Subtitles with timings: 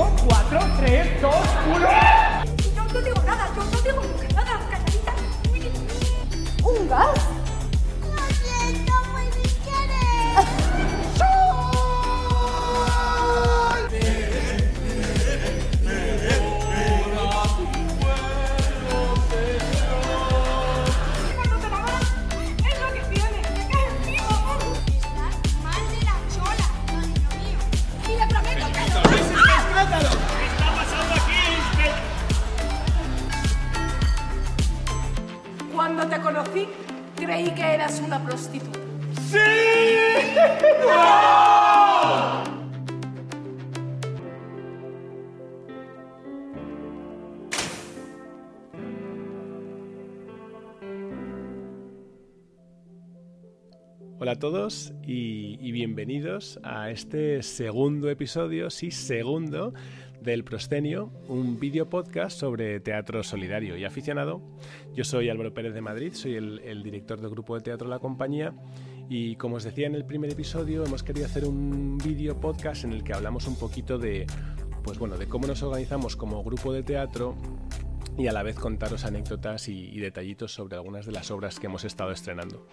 [0.00, 1.34] 5, 4, 3, 2,
[1.76, 1.88] 1.
[2.74, 4.02] Yo no digo nada, yo no digo
[4.34, 5.12] nada, calladita.
[6.64, 7.29] ¿Un gas?
[37.50, 38.78] Creí que eras una prostituta.
[54.18, 59.72] Hola a todos y, y bienvenidos a este segundo episodio, sí, segundo,
[60.22, 64.42] del Proscenio, un vídeo podcast sobre teatro solidario y aficionado.
[64.94, 68.52] Yo soy Álvaro Pérez de Madrid, soy el, director del grupo de teatro La Compañía
[69.08, 72.92] y como os decía en el primer episodio, hemos querido hacer un vídeo podcast en
[72.92, 74.26] el que hablamos un poquito de,
[74.82, 77.36] pues bueno, de cómo nos organizamos como grupo de teatro
[78.20, 81.84] y a la vez contaros anécdotas y, detallitos sobre algunas de las obras que hemos
[81.84, 82.66] estado estrenando.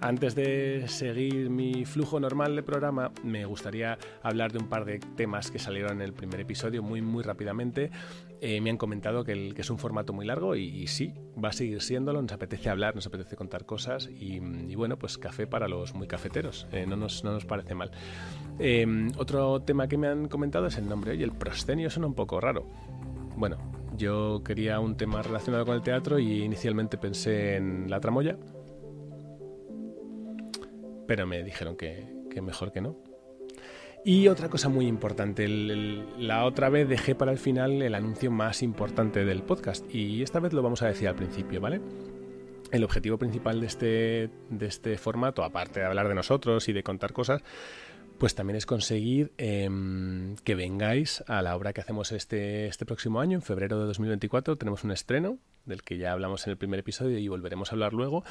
[0.00, 4.98] Antes de seguir mi flujo normal de programa, me gustaría hablar de un par de
[5.16, 7.90] temas que salieron en el primer episodio muy muy rápidamente.
[8.40, 11.82] Eh, me han comentado que, es un formato muy largo y, sí, va a seguir
[11.82, 12.22] siéndolo.
[12.22, 16.06] Nos apetece hablar, nos apetece contar cosas y, y bueno, pues café para los muy
[16.06, 16.66] cafeteros.
[16.72, 17.90] eh, no, nos, no nos parece mal.
[18.58, 21.12] Eh, otro tema que me han comentado es el nombre.
[21.12, 22.64] Oye, el proscenio suena un poco raro.
[23.36, 23.58] Bueno,
[24.00, 28.36] yo quería un tema relacionado con el teatro y inicialmente pensé en la tramoya
[31.10, 32.06] pero me dijeron que,
[32.40, 32.96] mejor que no.
[34.04, 38.62] Y otra cosa muy importante, la otra vez dejé para el final el anuncio más
[38.62, 41.80] importante del podcast y esta vez lo vamos a decir al principio, ¿vale?
[42.70, 46.84] El objetivo principal de este, de este formato, aparte de hablar de nosotros y de
[46.84, 47.42] contar cosas,
[48.20, 53.18] pues también es conseguir em, que vengáis a la obra que hacemos este, este próximo
[53.18, 54.56] año, en febrero de 2024.
[54.56, 57.94] Tenemos un estreno, del que ya hablamos en el primer episodio y volveremos a hablar
[57.94, 58.22] luego.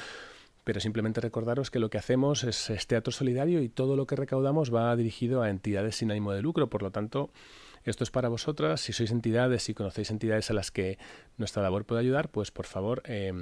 [0.63, 4.15] Pero simplemente recordaros que lo que hacemos es, es teatro solidario y todo lo que
[4.15, 6.69] recaudamos va dirigido a entidades sin ánimo de lucro.
[6.69, 7.31] Por lo tanto,
[7.83, 8.81] esto es para vosotras.
[8.81, 10.99] Si sois entidades, si conocéis entidades a las que
[11.37, 13.33] nuestra labor puede ayudar, pues por favor, eh,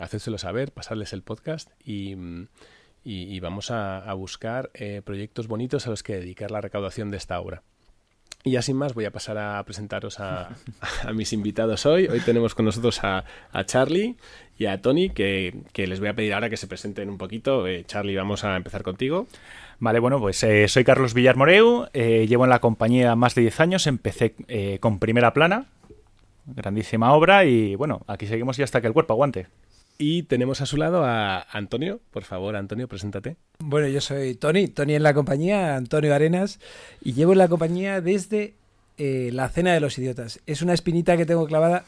[0.00, 2.48] hacédselo saber, pasadles el podcast y, mm,
[3.06, 7.38] y- vamos a, buscar eh, proyectos bonitos a los que dedicar la recaudación de esta
[7.40, 7.62] obra.
[8.42, 10.50] Y ya sin más voy a pasar a presentaros a,
[11.14, 12.08] mis invitados hoy.
[12.08, 13.24] Hoy tenemos con nosotros a,
[13.64, 14.16] Charlie
[14.58, 17.66] y a Tony, que, les voy a pedir ahora que se presenten un poquito.
[17.66, 19.26] Eh, Charlie, vamos a empezar contigo.
[19.78, 23.60] Vale, bueno, pues eh, soy Carlos Villarmoreu, eh, llevo en la compañía más de 10
[23.60, 24.34] años, empecé
[24.80, 25.66] con Primera Plana,
[26.46, 29.48] grandísima obra, y bueno, aquí seguimos y hasta que el cuerpo aguante.
[29.98, 32.00] Y tenemos a su lado a Antonio.
[32.10, 33.36] Por favor, Antonio, preséntate.
[33.58, 36.60] Bueno, yo soy Tony, Tony en la compañía, Antonio Arenas,
[37.02, 38.54] y llevo en la compañía desde
[38.98, 40.40] eh, la Cena de los Idiotas.
[40.46, 41.84] Es una espinita que tengo clavada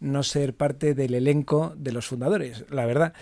[0.00, 3.14] no ser parte del elenco de los fundadores, la verdad.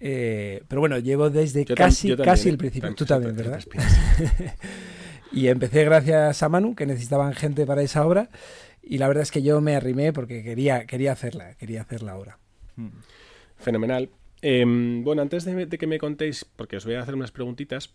[0.00, 2.52] Eh, pero bueno, llevo desde Yo casi, también, casi ¿eh?
[2.52, 2.88] el principio.
[2.90, 3.62] Tam- Tú también, ¿verdad?
[5.32, 8.30] Y empecé gracias a Manu, que necesitaban gente para esa obra.
[8.82, 12.16] Y la verdad es que yo me arrimé porque quería, quería hacerla, quería hacer la
[12.16, 12.38] obra.
[13.58, 14.10] Fenomenal.
[14.40, 17.94] Em, bueno, antes de, que me contéis, porque os voy a hacer unas preguntitas,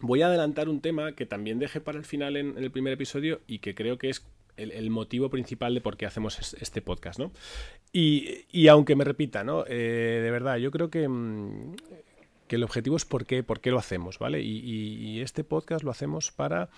[0.00, 3.40] voy a adelantar un tema que también dejé para el final en, el primer episodio
[3.46, 4.26] y que creo que es
[4.56, 7.32] el, motivo principal de por qué hacemos es- este podcast, ¿no?
[7.92, 9.64] Y, y aunque me repita, ¿no?
[9.66, 11.76] Eh, de verdad, yo creo que, mm,
[12.52, 14.42] que el objetivo es por qué, por qué lo hacemos, ¿vale?
[14.42, 16.68] Y, este podcast lo hacemos para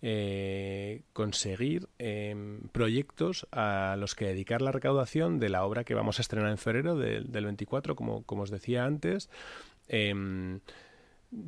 [0.00, 6.20] eh, conseguir em, proyectos a los que dedicar la recaudación de la obra que vamos
[6.20, 9.28] a estrenar en febrero del, del 24, como, como os decía antes.
[9.88, 10.60] Em,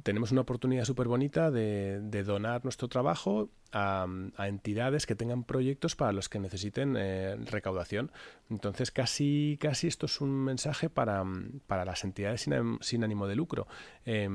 [0.03, 4.07] tenemos una oportunidad súper bonita de, donar nuestro trabajo a,
[4.39, 8.10] entidades que tengan proyectos para los que necesiten eh, recaudación.
[8.51, 11.25] Entonces, casi, casi esto es un mensaje para,
[11.66, 13.66] para las entidades sin, sin ánimo de lucro.
[14.05, 14.28] Eh,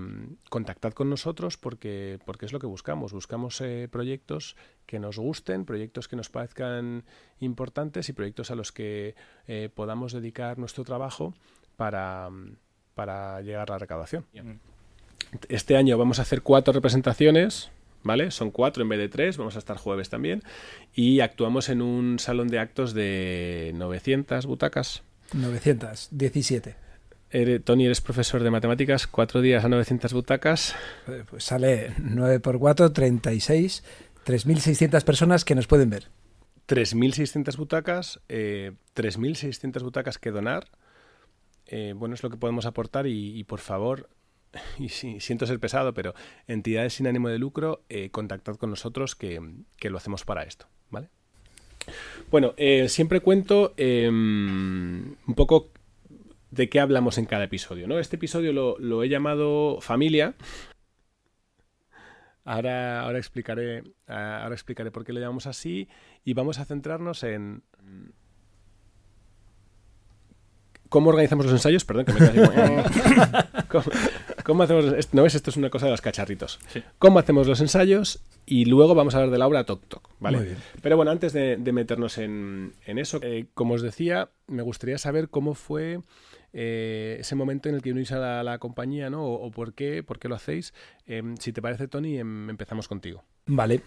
[0.50, 3.14] contactad con nosotros porque, porque es lo que buscamos.
[3.14, 4.56] Buscamos eh, proyectos
[4.86, 7.04] que nos gusten, proyectos que nos parezcan
[7.40, 9.16] importantes y proyectos a los que
[9.48, 11.34] eh, podamos dedicar nuestro trabajo
[11.78, 12.30] para,
[12.94, 14.26] para llegar a la recaudación.
[15.50, 17.72] Este año vamos a hacer cuatro representaciones,
[18.04, 18.32] ¿vale?
[18.32, 20.44] Son cuatro en vez de tres, vamos a estar jueves también.
[20.94, 25.04] Y actuamos en un salón de actos de 900 butacas.
[25.34, 26.76] 917.
[27.32, 30.76] Ere- Tony, eres profesor de matemáticas, cuatro días a 900 butacas.
[31.08, 33.84] Eh, Pues sale 9 por 4, 36.
[34.26, 36.10] 3.600 personas que nos pueden ver.
[36.68, 40.68] 3.600 butacas, eh, 3.600 butacas que donar.
[41.68, 44.10] Eh, bueno, es lo que podemos aportar y, y por favor,
[44.80, 46.14] y sí, siento ser pesado, pero
[46.48, 49.42] entidades sin ánimo de lucro, eh, contactad con nosotros que,
[49.78, 51.10] que lo hacemos para esto, ¿vale?
[52.30, 55.72] Bueno, eh, siempre cuento eh, un poco
[56.52, 57.98] de qué hablamos en cada episodio, ¿no?
[57.98, 60.36] Este episodio lo, lo he llamado Familia.
[62.44, 65.88] Ahora, ahora, explicaré, ah, ahora explicaré por qué lo llamamos así
[66.24, 67.64] y vamos a centrarnos en
[70.92, 71.86] cómo organizamos los ensayos.
[71.86, 72.84] Perdón, que me quedé como, eh.
[73.70, 73.86] ¿Cómo,
[74.52, 75.14] cómo hacemos?
[75.14, 75.36] ¿No ves?
[75.36, 76.60] Esto es una cosa de los cacharritos.
[76.68, 76.84] Sí.
[77.00, 78.22] ¿Cómo hacemos los ensayos?
[78.46, 80.38] Y luego vamos a hablar de la obra Toc Toc, ¿vale?
[80.38, 80.58] Muy bien.
[80.82, 84.98] Pero bueno, antes de, de meternos en, en eso, eh, como os decía, me gustaría
[84.98, 86.02] saber cómo fue
[86.52, 89.24] eh, ese momento en el que unís a la, la compañía, ¿no?
[89.24, 90.74] O, o por qué, por qué lo hacéis.
[91.06, 93.24] Em, si te parece, Tony, em, empezamos contigo.
[93.46, 93.82] Vale.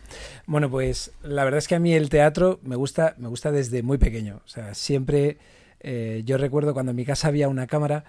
[0.46, 3.82] Bueno, pues la verdad es que a mí el teatro me gusta, me gusta desde
[3.82, 4.40] muy pequeño.
[4.44, 5.36] O sea, siempre
[5.80, 8.04] eh, yo recuerdo cuando en mi casa había una cámara,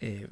[0.00, 0.26] eh,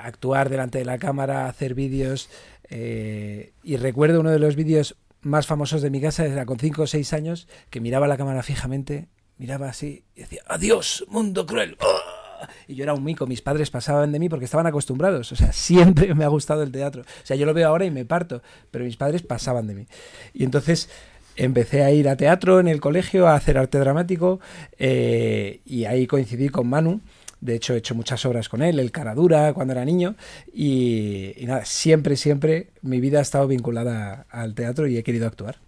[0.00, 2.28] actuar delante de la cámara, hacer vídeos.
[2.68, 6.82] eh, y recuerdo uno de los vídeos más famosos de mi casa, era con 5
[6.82, 9.08] o 6 años, que miraba la cámara fijamente,
[9.38, 11.76] miraba así y decía, adiós, mundo cruel.
[11.80, 12.48] ¡Ah!
[12.68, 15.32] Y yo era un mico, mis padres pasaban de mí porque estaban acostumbrados.
[15.32, 17.02] O sea, siempre me ha gustado el teatro.
[17.02, 19.86] O sea, yo lo veo ahora y me parto, pero mis padres pasaban de mí.
[20.32, 20.88] Y entonces
[21.36, 24.40] empecé a ir a teatro en el colegio, a hacer arte dramático,
[24.78, 27.00] eh, y ahí coincidí con Manu.
[27.40, 30.16] De hecho, he hecho muchas obras con él, El Caradura, cuando era niño.
[30.52, 35.26] Y, y nada, siempre, siempre mi vida ha estado vinculada al teatro y he querido
[35.26, 35.58] actuar.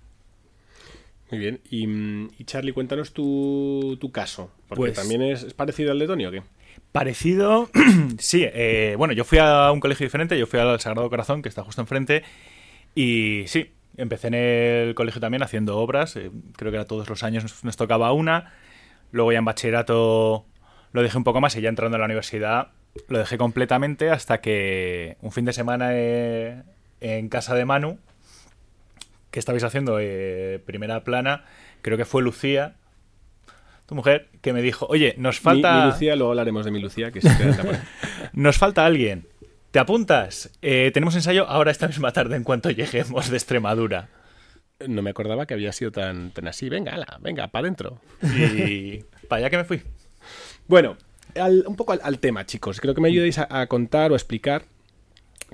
[1.30, 1.60] Muy bien.
[1.70, 4.50] Y, mm, y Charlie, cuéntanos tu, tu caso.
[4.68, 6.42] Porque Pues- también es, es parecido al de Tony, ¿o qué?
[6.92, 7.68] Parecido,
[8.18, 8.44] sí.
[8.46, 11.62] eh, bueno, yo fui a un colegio diferente, yo fui al Sagrado Corazón, que está
[11.62, 12.22] justo enfrente,
[12.94, 17.22] y sí, empecé en el colegio también haciendo obras, eh, creo que era todos los
[17.24, 18.54] años nos, nos tocaba una,
[19.12, 20.46] luego ya en bachillerato
[20.92, 22.68] lo dejé un poco más y ya entrando a la universidad
[23.08, 26.62] lo dejé completamente hasta que un fin de semana eh,
[27.00, 27.98] en casa de Manu,
[29.30, 31.44] que estabais haciendo eh, primera plana,
[31.82, 32.74] creo que fue Lucía,
[33.86, 35.74] tu mujer, que me dijo, oye, nos falta...
[35.74, 37.80] Mi, mi Lucía, luego hablaremos de mi Lucía, que por ahí.
[38.34, 39.26] Nos falta alguien.
[39.70, 40.50] ¿Te apuntas?
[40.60, 44.08] Eh, tenemos ensayo ahora esta misma tarde en cuanto lleguemos de Extremadura.
[44.86, 46.68] No me acordaba que había sido tan, tan así.
[46.68, 48.00] Venga, ala, venga, para adentro.
[48.22, 49.82] Y para allá que me fui.
[50.68, 50.96] Bueno,
[51.34, 52.80] al- un poco al, al tema, chicos.
[52.80, 54.66] Creo que me ayudéis a, contar o a explicar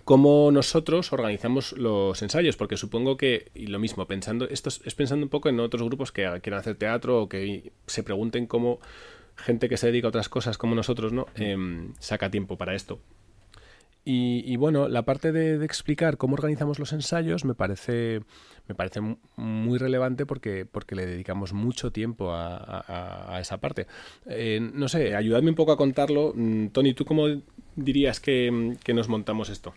[0.05, 4.95] cómo nosotros organizamos los ensayos, porque supongo que, y lo mismo, pensando, esto es, es
[4.95, 8.81] pensando un poco en otros grupos que quieran hacer teatro o que se pregunten cómo
[9.37, 11.27] gente que se dedica a otras cosas como nosotros, ¿no?
[11.37, 12.99] Em, saca tiempo para esto.
[14.07, 18.21] Y, bueno, la parte de, explicar cómo organizamos los ensayos me parece,
[18.69, 23.87] me parece mu- muy relevante porque, porque le dedicamos mucho tiempo a, esa parte.
[24.27, 26.33] Eh, no sé, ayudadme un poco a contarlo.
[26.35, 27.29] Mm, Tony, ¿tú cómo
[27.77, 29.73] dirías que, que nos montamos esto?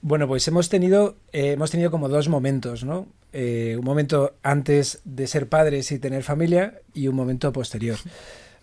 [0.00, 3.06] Bueno, pues hemos tenido, eh, hemos tenido como dos momentos, ¿no?
[3.32, 7.98] Eh, un momento antes de ser padres y tener familia y un momento posterior.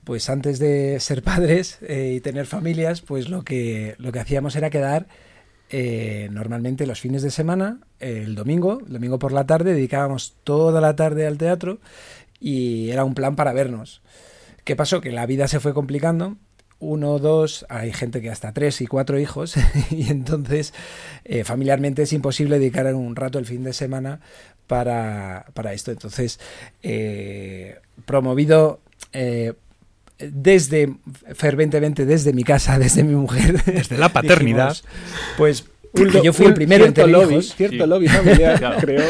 [0.06, 4.56] Pues antes de ser padres eh, y tener familias, pues lo que, lo que hacíamos
[4.56, 5.08] era quedar
[5.72, 10.80] eh, normalmente los fines de semana, el domingo, el domingo por la tarde, dedicábamos toda
[10.80, 11.80] la tarde al teatro
[12.40, 14.04] y era un plan para vernos.
[14.64, 15.02] ¿Qué pasó?
[15.02, 16.38] Que la vida se fue complicando.
[16.78, 19.56] Uno, dos, hay gente que hasta tres y cuatro hijos,
[19.90, 20.74] y entonces
[21.24, 24.20] eh, familiarmente es imposible dedicar un rato el fin de semana
[24.68, 25.92] para, para esto.
[25.92, 26.40] Entonces,
[28.06, 28.82] promovido
[30.20, 30.94] desde
[31.34, 34.70] ferventemente desde mi casa, desde mi mujer, Desde la paternidad.
[34.70, 34.84] dijimos,
[35.38, 37.56] pues que yo fui el primero en tener lobby, hijos.
[37.56, 37.90] cierto Sí.
[37.90, 38.78] lobby familiar, Claro.
[38.80, 39.04] creo.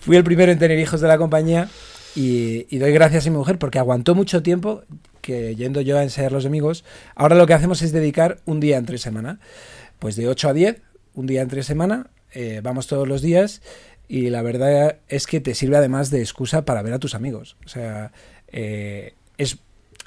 [0.00, 1.68] Fui el primero en tener hijos de la compañía
[2.14, 4.82] y, y doy gracias a mi mujer porque aguantó mucho tiempo
[5.22, 6.84] que yendo yo a ensayar los amigos.
[7.14, 9.40] Ahora lo que hacemos es dedicar un día entre semana.
[9.98, 10.82] Pues de 8 a 10,
[11.14, 13.62] un día entre semana, eh, vamos todos los días
[14.08, 17.56] y la verdad es que te sirve además de excusa para ver a tus amigos.
[17.64, 18.12] O sea,
[18.52, 19.56] eh, es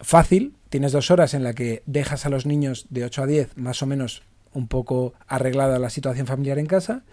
[0.02, 3.58] fácil, tienes dos horas en la que dejas a los niños de 8 a 10
[3.58, 7.04] más o menos un poco arreglada la situación familiar en casa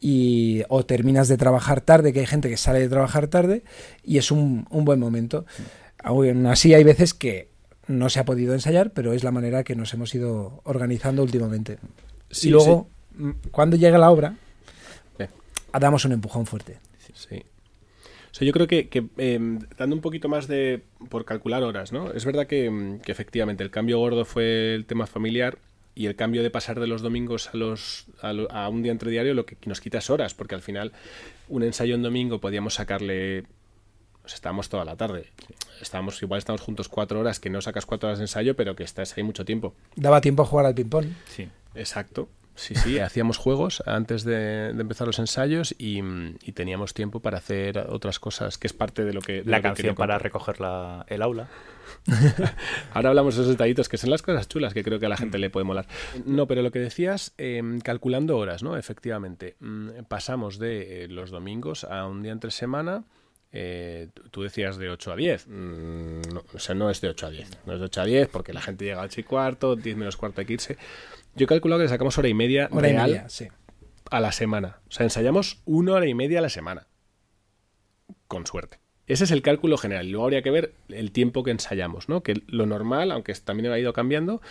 [0.00, 3.64] y o terminas de trabajar tarde, que hay gente que sale de trabajar tarde
[4.04, 5.44] y es un, un buen momento.
[6.02, 7.48] Aún así hay veces que
[7.88, 11.78] no se ha podido ensayar, pero es la manera que nos hemos ido organizando últimamente.
[12.30, 14.36] Sí, y luego, mm, cuando llega la obra,
[15.72, 16.78] damos un empujón fuerte.
[17.14, 17.42] Sí.
[18.38, 20.82] Sea, yo creo que, que, em, dando un poquito más de.
[21.08, 22.12] por calcular horas, ¿no?
[22.12, 25.58] Es verdad que, em, que efectivamente el cambio gordo fue el tema familiar
[25.96, 28.92] y el cambio de pasar de los domingos a, los, a, lo- a un día
[28.92, 30.92] entre diario lo que nos quita es horas, porque al final
[31.48, 33.42] un ensayo en domingo podíamos sacarle...
[34.24, 35.30] sea, estábamos toda la tarde.
[35.80, 38.84] Estábamos, igual estamos juntos cuatro horas, que no sacas cuatro horas de ensayo, pero que
[38.84, 39.74] estás ahí mucho tiempo.
[39.96, 41.06] Daba tiempo a jugar al ping-pong.
[41.26, 41.48] Sí.
[41.74, 42.28] Exacto.
[42.58, 46.00] Sí, sí, hacíamos juegos antes de, de empezar los ensayos y,
[46.42, 49.42] y teníamos tiempo para hacer otras cosas, que es parte de lo que...
[49.42, 51.48] de La lo canción para recoger la- el aula.
[52.92, 55.16] Ahora hablamos de esos detallitos que son las cosas chulas que creo que a la
[55.16, 55.86] gente le puede molar.
[56.24, 58.76] No, pero lo que decías, eh, calculando horas, ¿no?
[58.76, 63.04] Efectivamente, mm, pasamos de eh, los domingos a un día entre semana.
[63.50, 65.46] eh, tú- tú decías de 8 a 10.
[65.48, 67.48] Mm, no, o sea, no es de 8 a 10.
[67.66, 69.96] No es de 8 a 10 porque la gente llega a 8 y cuarto, 10
[69.96, 70.76] menos cuarto hay que irse.
[71.38, 73.48] Yo he calculado que le sacamos hora y media Hora y real media, sí.
[74.10, 74.80] a la semana.
[74.88, 76.86] O sea, ensayamos una hora y media a la semana.
[78.26, 78.78] Con suerte.
[79.06, 80.10] Ese es el cálculo general.
[80.10, 82.22] Luego habría que ver el tiempo que ensayamos, ¿no?
[82.22, 84.42] Que lo normal, aunque también ha ido cambiando,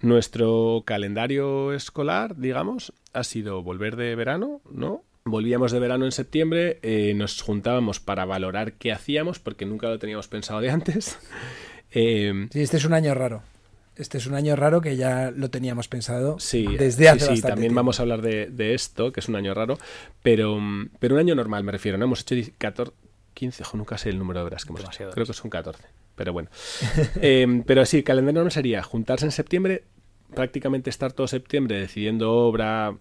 [0.00, 5.04] nuestro calendario escolar, digamos, ha sido volver de verano, ¿no?
[5.24, 9.98] Volvíamos de verano en septiembre, eh, nos juntábamos para valorar qué hacíamos, porque nunca lo
[9.98, 11.18] teníamos pensado de antes.
[11.92, 13.42] Eh, Sí, este es un año raro.
[14.00, 17.30] Este es un año raro que ya lo teníamos pensado Sí, desde hace sí, sí,
[17.30, 17.76] bastante también tiempo.
[17.76, 19.78] vamos a hablar de, de esto, que es un año raro,
[20.22, 22.04] pero, mm, pero un año normal me refiero, ¿no?
[22.06, 22.92] Hemos hecho 10, 14,
[23.34, 25.10] 15, jo, nunca sé el número de horas que hemos hecho.
[25.10, 25.82] Creo que son 14,
[26.16, 26.48] pero bueno.
[27.22, 29.84] Eh, pero sí, calendario normal sería juntarse en septiembre,
[30.34, 32.96] prácticamente estar todo septiembre decidiendo obra,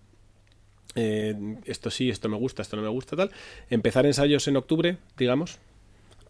[0.95, 3.31] eh, esto sí, esto me gusta, esto no me gusta, tal.
[3.69, 5.59] Empezar ensayos en octubre, digamos.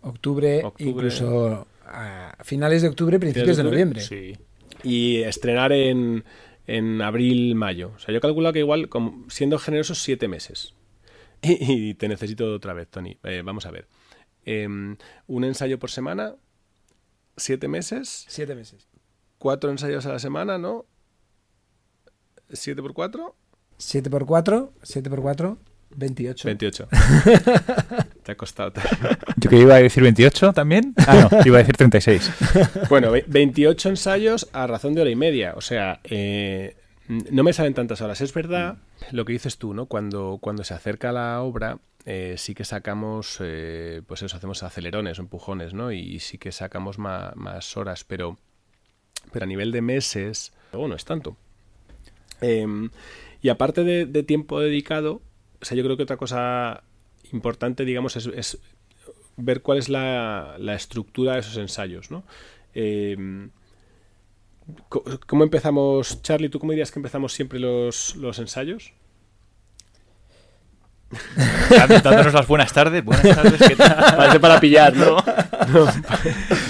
[0.01, 0.89] Octubre, Octubre.
[0.91, 3.71] incluso a finales de octubre, principios de octubre?
[3.71, 4.01] noviembre.
[4.01, 4.37] Sí.
[4.83, 6.23] Y estrenar en,
[6.67, 7.91] en abril, mayo.
[7.95, 10.73] O sea, yo calculo que igual, como- siendo generosos, siete meses.
[11.41, 13.17] Y, y te necesito otra vez, Tony.
[13.23, 13.87] Eh, vamos a ver.
[14.43, 16.35] Em, un ensayo por semana,
[17.37, 18.89] siete meses, Siete meses.
[19.37, 20.85] cuatro ensayos a la semana, ¿no?
[22.51, 23.35] ¿Siete por cuatro?
[23.77, 25.57] 7 por 4, 7 por 4,
[25.95, 26.45] 28.
[26.47, 26.87] 28.
[28.29, 28.73] Te ha costado.
[29.37, 30.93] Yo que iba a decir 28 también.
[31.07, 32.31] Ah, no, iba a decir 36.
[32.89, 35.53] Bueno, ve- 28 ensayos a razón de hora y media.
[35.55, 36.75] O sea, eh,
[37.07, 38.21] no me salen tantas horas.
[38.21, 38.77] Es verdad
[39.11, 39.87] lo que dices tú, ¿no?
[39.87, 45.17] Cuando, cuando se acerca la obra, eh, sí que sacamos, eh, pues eso, hacemos acelerones
[45.17, 45.91] o empujones, ¿no?
[45.91, 48.37] Y sí que sacamos más horas, pero,
[49.31, 51.35] pero a nivel de meses, luego no es tanto.
[52.41, 52.89] Em,
[53.41, 55.21] y aparte de, de tiempo dedicado,
[55.61, 56.83] o sea, yo creo que otra cosa
[57.33, 58.59] importante, digamos, es,
[59.37, 62.23] ver cuál es la, la estructura de esos ensayos, ¿no?
[62.73, 63.51] Em,
[65.27, 66.49] ¿Cómo empezamos, Charlie?
[66.49, 68.93] ¿Tú cómo dirías que empezamos siempre los, los ensayos?
[72.03, 73.03] Dándonos las buenas tardes.
[73.03, 73.95] Buenas tardes, ¿qué tal?
[74.17, 75.17] Parece para pillar, ¿no?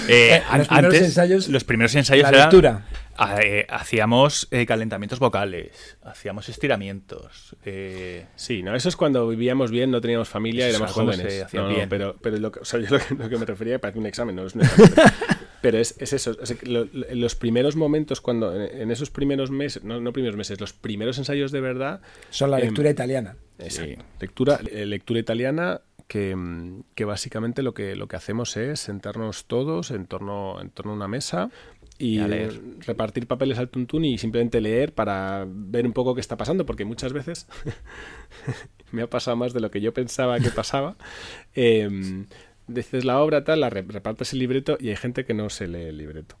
[0.08, 2.82] Eh, los primeros antes, ensayos, los primeros ensayos La eran- lectura.
[3.22, 7.54] Ah, eh, hacíamos eh, calentamientos vocales, hacíamos estiramientos.
[7.66, 11.46] eh, Sí, no, eso es cuando vivíamos bien, no teníamos familia, Eso éramos jóvenes.
[11.52, 11.88] No, no, bien.
[11.90, 14.06] pero, pero lo, que, o sea, yo lo, que, lo que me refería parece un
[14.06, 14.92] examen, no es un examen.
[15.62, 16.34] pero- es, es eso.
[16.44, 20.36] sea, que lo- los primeros momentos, cuando en, en esos primeros meses, no, no primeros
[20.36, 22.00] meses, los primeros ensayos de verdad,
[22.30, 23.36] Son la Em, lectura italiana.
[23.58, 24.02] Exacto.
[24.20, 29.44] Lectura, eh, lectura italiana que, mm, que básicamente lo que, lo que hacemos es sentarnos
[29.44, 31.50] todos en torno, en torno a una mesa
[31.98, 32.52] y Y a leer.
[32.54, 36.64] eh, repartir papeles al tuntún y simplemente leer para ver un poco qué está pasando,
[36.66, 37.46] porque muchas veces
[38.92, 40.96] me ha pasado más de lo que yo pensaba que pasaba.
[41.54, 42.26] Em,
[42.72, 45.66] dices la obra tal, la re- repartes el libreto y hay gente que no se
[45.68, 46.36] lee el libreto.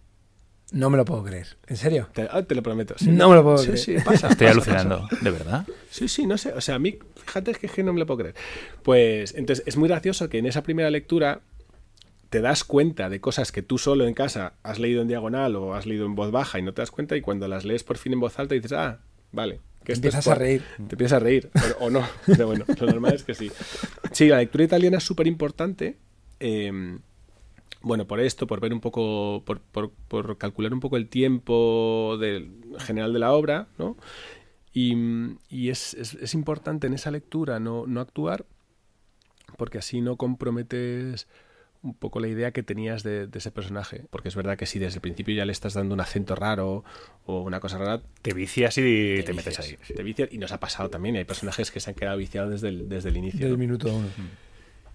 [0.72, 1.56] No me lo puedo creer.
[1.66, 2.08] ¿En serio?
[2.14, 2.94] Te, ah, te lo prometo.
[2.96, 3.10] sí.
[3.10, 3.78] No me lo puedo Sí, creer.
[3.78, 5.66] sí, pasa, Estoy pasa, alucinando, ¿de verdad?
[5.90, 6.52] Sí, sí, no sé.
[6.52, 6.96] O sea, a mí,
[7.26, 8.34] fíjate, es que, es que no me lo puedo creer.
[8.84, 11.40] Pues, entonces, es muy gracioso que en esa primera lectura
[12.28, 15.74] te das cuenta de cosas que tú solo en casa has leído en diagonal o
[15.74, 17.98] has leído en voz baja y no te das cuenta y cuando las lees por
[17.98, 19.00] fin en voz alta dices, ah,
[19.32, 19.58] vale.
[19.82, 20.62] Que esto es Empiezas a reír.
[20.76, 22.06] Te empiezas a reír, pero- o no.
[22.26, 23.50] Pero bueno, lo normal es que sí.
[24.12, 25.96] Sí, la lectura italiana es súper importante.
[26.40, 26.98] Eh,
[27.82, 32.16] bueno, por esto, por ver un poco, por, por- por calcular un poco el tiempo
[32.20, 33.96] del, general de la obra, ¿no?
[34.72, 34.94] Y,
[35.48, 38.44] y es, es- es importante en esa lectura no, no actuar,
[39.56, 41.26] porque así no comprometes
[41.82, 44.04] un poco la idea que tenías de, de ese personaje.
[44.10, 46.84] Porque es verdad que si desde el principio ya le estás dando un acento raro
[47.24, 49.76] o una cosa rara, Te vicias y te, vicias, metes ahí.
[49.96, 51.14] Te vicias, y nos ha pasado también.
[51.14, 53.40] y Hay personajes que se han quedado viciados desde el, desde el inicio.
[53.40, 53.58] Del ¿no?
[53.58, 54.08] minuto uno.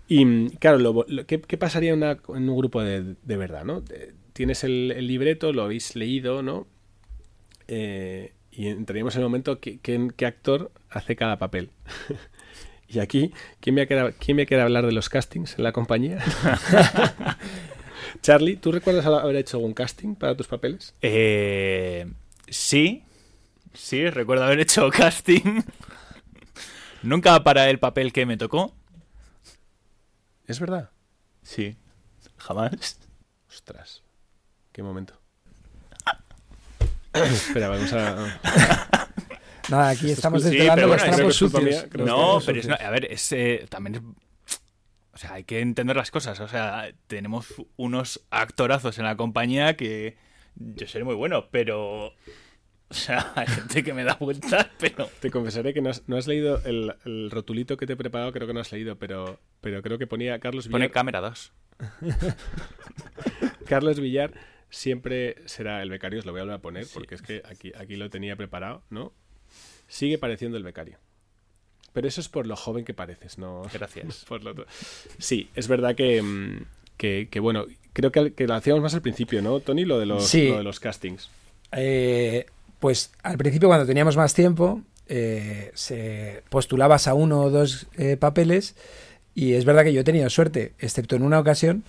[0.07, 3.37] Y mm, claro, lo- lo- ¿qué, qué pasaría en, una- en un grupo de, de
[3.37, 3.63] verdad?
[3.65, 3.83] ¿no?
[3.89, 6.67] Eh, Tienes el, el libreto, lo habéis leído, ¿no?
[7.67, 11.69] Eh, y entraríamos en el momento que, que- qué actor hace cada papel.
[12.89, 16.19] y aquí, ¿quién me, quiere, ¿quién me quiere hablar de los castings en la compañía?
[18.21, 20.93] Charlie, ¿tú recuerdas haber hecho algún casting para tus papeles?
[21.01, 22.05] Eh,
[22.47, 23.03] sí,
[23.73, 25.61] Sí, recuerdo haber hecho casting.
[27.03, 28.73] Nunca para el papel que me tocó.
[30.47, 30.89] ¿Es verdad?
[31.43, 31.75] Sí,
[32.37, 32.99] jamás.
[33.49, 34.03] Ostras.
[34.71, 35.19] Qué momento.
[37.13, 38.39] Espera, vamos a.
[39.69, 41.83] Nada, aquí estamos Sí, desvelando los bueno, trapos es culpa sucios.
[41.93, 42.79] Los No, trapos pero es, sucios.
[42.81, 44.01] no- a ver, es, eh, también es...
[45.13, 46.39] O sea, hay que entender las cosas.
[46.41, 47.47] O sea, tenemos
[47.77, 50.17] unos actorazos en la compañía que
[50.55, 52.13] yo seré muy bueno, pero...
[52.89, 55.09] O sea, hay gente que me da vueltas, pero...
[55.19, 58.31] Te confesaré que no has, no has leído el, el rotulito que te he preparado,
[58.31, 60.93] creo que no has leído, pero, pero creo que ponía Carlos Pone Villar.
[60.93, 61.51] cámara 2.
[63.67, 64.33] Carlos Villar
[64.69, 67.71] siempre será el becario, os lo voy a volver a poner, porque es que aquí,
[67.77, 69.13] aquí lo tenía preparado, ¿no?
[69.87, 70.97] Sigue pareciendo el becario.
[71.93, 73.63] Pero eso es por lo joven que pareces, ¿no?
[73.73, 74.25] Gracias.
[74.27, 74.53] por lo.
[75.17, 76.65] Sí, es verdad que, mm,
[76.97, 79.85] que, que, bueno, creo que, que lo hacíamos más al principio, ¿no, Tony?
[79.85, 80.49] Lo de los, Sí.
[80.49, 81.29] lo de los castings.
[81.71, 82.45] Eh,
[82.79, 88.17] pues al principio, cuando teníamos más tiempo, eh, se postulabas a uno o dos eh,
[88.17, 88.75] papeles
[89.33, 91.83] y es verdad que yo he tenido suerte, excepto en una ocasión.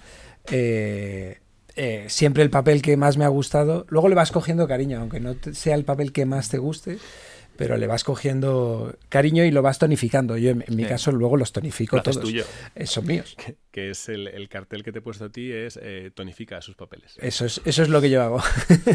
[0.51, 1.39] eh,
[1.79, 5.21] eh, siempre el papel que más me ha gustado, luego le vas cogiendo cariño, aunque
[5.21, 6.97] no te- sea el papel que más te guste,
[7.59, 10.39] pero le vas cogiendo cariño y lo vas tonificando.
[10.39, 12.21] Yo en, en mi caso luego los tonifico Lo todos.
[12.21, 12.45] tuyo.
[12.75, 13.37] Eh, son míos.
[13.71, 15.79] Que es el, el cartel que te he puesto a ti, es
[16.15, 17.15] tonifica sus papeles.
[17.21, 18.41] Eso es, eso es lo que yo hago.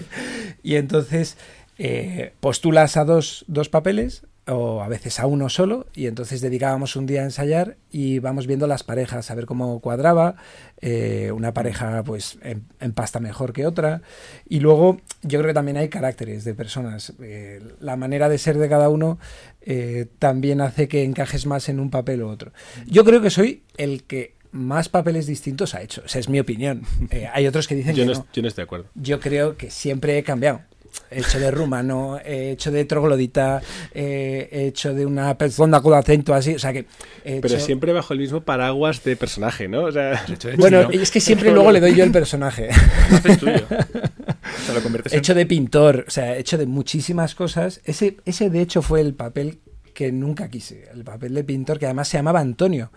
[0.63, 1.37] y entonces
[1.83, 6.95] eh, postulas a dos, dos papeles o a veces a uno solo y entonces dedicábamos
[6.95, 10.35] un día a ensayar y vamos viendo las parejas, a ver cómo cuadraba.
[10.81, 14.01] eh, una pareja pues en- empasta mejor que otra
[14.49, 17.13] y luego yo creo que también hay caracteres de personas.
[17.21, 19.19] eh, la manera de ser de cada uno
[19.61, 22.51] eh, también hace que encajes más en un papel u otro.
[22.87, 26.03] Yo creo que soy el que más papeles distintos ha hecho.
[26.03, 26.81] Esa es mi opinión.
[27.33, 28.27] Hay otros que dicen Yo que no, no.
[28.33, 28.85] yo no estoy de acuerdo.
[28.95, 30.61] Yo creo que siempre he cambiado.
[31.11, 33.61] He hecho de rumano, he hecho de troglodita,
[33.93, 36.55] eh, he hecho de una persona con acento así.
[36.55, 36.85] O sea que.
[37.25, 39.83] he Pero hecho- siempre bajo el mismo paraguas de personaje, ¿no?
[39.83, 40.25] O sea,
[40.57, 42.69] Bueno, es que siempre luego le doy yo el personaje.
[43.09, 43.65] Lo haces tuyo.
[43.69, 45.19] O sea, lo conviertes He en...
[45.19, 47.81] hecho de pintor, o sea, he hecho de muchísimas cosas.
[47.85, 49.59] Ese, ese de hecho fue el papel
[49.93, 50.87] que nunca quise.
[50.93, 52.91] El papel de pintor que además se llamaba Antonio.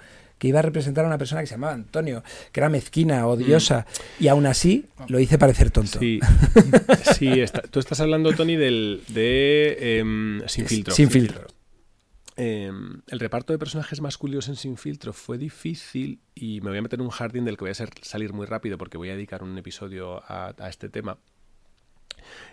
[0.44, 3.86] Que iba a representar a una persona que se llamaba Antonio, que era mezquina, odiosa.
[4.20, 5.98] Y aún así lo hice parecer tonto.
[5.98, 6.20] Sí,
[7.18, 10.94] sí está- tú estás hablando, Tony, del, de em, Sin Filtro.
[10.94, 11.46] Sin filtro.
[12.36, 16.82] Em, el reparto de personajes masculinos en Sin Filtro fue difícil y me voy a
[16.82, 19.14] meter en un jardín del que voy a ser- salir muy rápido porque voy a
[19.14, 21.16] dedicar un episodio a, a este tema.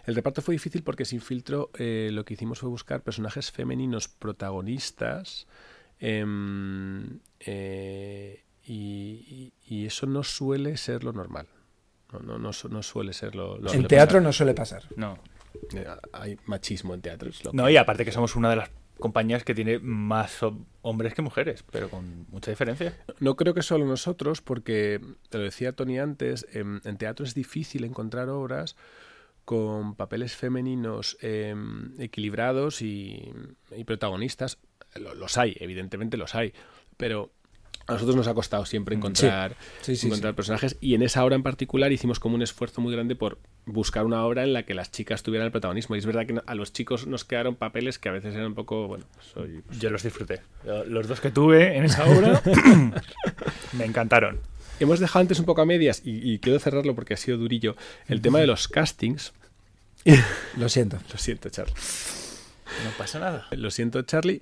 [0.06, 4.08] El reparto fue difícil porque Sin Filtro eh, lo que hicimos fue buscar personajes femeninos
[4.08, 5.46] protagonistas
[6.02, 9.54] em, eh, y,
[9.86, 11.48] eso no suele ser lo normal.
[12.12, 14.22] No, no, no, su- no suele ser lo, lo En teatro pasar.
[14.24, 14.84] no suele pasar.
[14.98, 15.18] No.
[15.74, 17.30] Eh, Hay machismo en teatro.
[17.30, 20.66] es lo No, y aparte que somos una de las compañías que tiene más hom-
[20.82, 22.98] hombres que mujeres, pero con mucha diferencia.
[23.20, 27.34] No creo que solo nosotros, porque te lo decía Tony antes, en, en teatro es
[27.34, 28.76] difícil encontrar obras
[29.46, 31.56] con papeles femeninos eh,
[31.98, 33.32] equilibrados y,
[33.76, 34.60] y protagonistas.
[34.96, 36.54] Lo- Los hay, evidentemente los hay,
[36.98, 37.32] pero
[37.88, 41.36] a nosotros nos ha costado siempre encontrar, Sí, sí, encontrar personajes y en esa obra
[41.36, 44.74] en particular hicimos como un esfuerzo muy grande por buscar una obra en la que
[44.74, 45.96] las chicas tuvieran el protagonismo.
[45.96, 48.56] Y es verdad que a los chicos nos quedaron papeles que a veces eran un
[48.56, 50.42] poco, bueno, soy, Yo los disfruté.
[50.88, 52.42] Los dos que tuve en esa obra
[53.74, 54.40] me encantaron.
[54.80, 57.76] Hemos dejado antes un poco a medias y, y quiero cerrarlo porque ha sido durillo.
[58.08, 59.34] El tema de los castings.
[60.58, 60.98] Lo siento.
[61.12, 61.74] Lo siento, Charlie.
[62.86, 63.48] No pasa nada.
[63.52, 64.42] Lo siento, Charlie.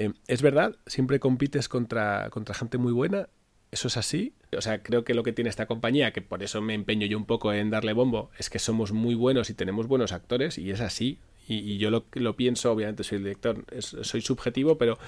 [0.00, 3.28] Eh, es verdad, siempre compites contra, contra gente muy buena.
[3.70, 4.32] Eso es así.
[4.56, 7.18] O sea, creo que lo que tiene esta compañía, que por eso me empeño yo
[7.18, 10.70] un poco en darle bombo, es que somos muy buenos y tenemos buenos actores, y
[10.70, 11.18] es así.
[11.46, 14.98] Y, yo lo, lo pienso, obviamente soy el director, soy subjetivo, pero,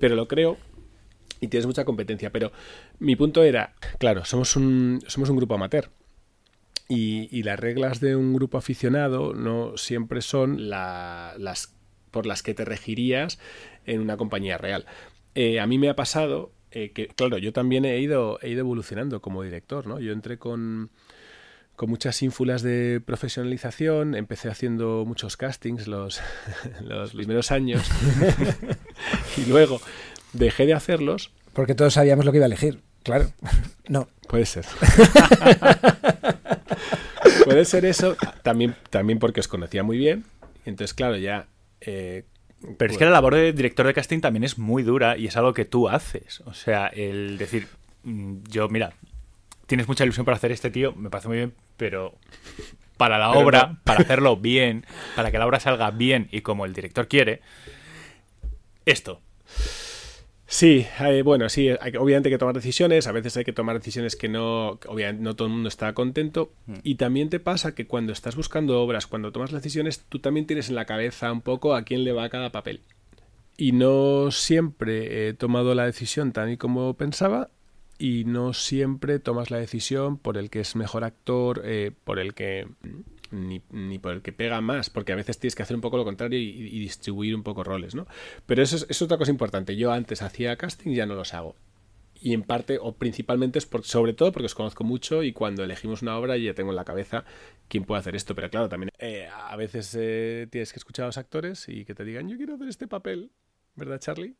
[0.00, 0.56] pero lo creo.
[1.40, 2.30] Y tienes mucha competencia.
[2.30, 2.50] Pero
[3.00, 5.90] mi punto era, claro, somos un, somos un grupo amateur.
[6.88, 11.74] Y, las reglas de un grupo aficionado no siempre son la- las
[12.10, 13.38] por las que te regirías
[13.86, 14.86] en una compañía real.
[15.34, 18.60] Eh, a mí me ha pasado eh, que, claro, yo también he ido, he ido
[18.60, 20.00] evolucionando como director, ¿no?
[20.00, 20.90] Yo entré con,
[21.76, 26.20] con muchas ínfulas de profesionalización, empecé haciendo muchos castings los,
[26.82, 27.88] los primeros años
[29.36, 29.80] y luego
[30.32, 31.32] dejé de hacerlos.
[31.54, 32.80] Porque todos sabíamos lo que iba a elegir.
[33.02, 33.32] Claro.
[33.88, 34.06] No.
[34.28, 34.66] Puede ser.
[37.46, 40.26] Puede ser eso, también, también porque os conocía muy bien.
[40.66, 41.46] Entonces, claro, ya...
[41.80, 42.24] eh,
[42.76, 45.36] Pero es que la labor de director de casting también es muy dura y es
[45.36, 46.40] algo que tú haces.
[46.46, 47.68] O sea, el decir,
[48.04, 48.92] mm, yo, mira,
[49.66, 52.14] tienes mucha ilusión para hacer este tío, me parece muy bien, pero
[52.96, 53.78] para la Pero obra, no.
[53.84, 57.40] para hacerlo bien, para que la obra salga bien y como el director quiere,
[58.86, 59.20] esto.
[60.50, 63.76] Sí, eh, bueno, sí, hay, obviamente hay que tomar decisiones, a veces hay que tomar
[63.76, 66.50] decisiones que no, obviamente no todo el mundo está contento
[66.82, 70.46] y también te pasa que cuando estás buscando obras, cuando tomas las decisiones, tú también
[70.46, 72.80] tienes en la cabeza un poco a quién le va cada papel.
[73.58, 77.50] Y no siempre he tomado la decisión tal y como pensaba
[77.98, 82.32] y no siempre tomas la decisión por el que es mejor actor, eh, por el
[82.32, 82.66] que
[83.30, 85.96] ni, ni por el que pega más, porque a veces tienes que hacer un poco
[85.96, 88.06] lo contrario y, y distribuir un poco roles, ¿no?
[88.46, 89.76] Pero eso es, eso es otra cosa importante.
[89.76, 91.56] Yo antes hacía casting, ya no los hago.
[92.20, 95.62] Y en parte, o principalmente, es por, sobre todo porque os conozco mucho y cuando
[95.62, 97.24] elegimos una obra ya tengo en la cabeza
[97.68, 98.34] quién puede hacer esto.
[98.34, 101.94] Pero claro, también eh, a veces eh, tienes que escuchar a los actores y que
[101.94, 103.30] te digan, yo quiero hacer este papel,
[103.76, 104.34] ¿verdad, Charlie?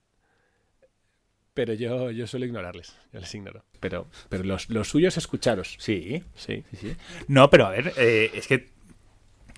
[1.54, 3.64] Pero yo, yo suelo ignorarles, yo les ignoro.
[3.80, 5.76] Pero, pero los, lo suyo es escucharos.
[5.78, 6.62] Sí, Sí.
[6.70, 6.96] sí, sí.
[7.26, 8.70] No, pero a ver, eh, es que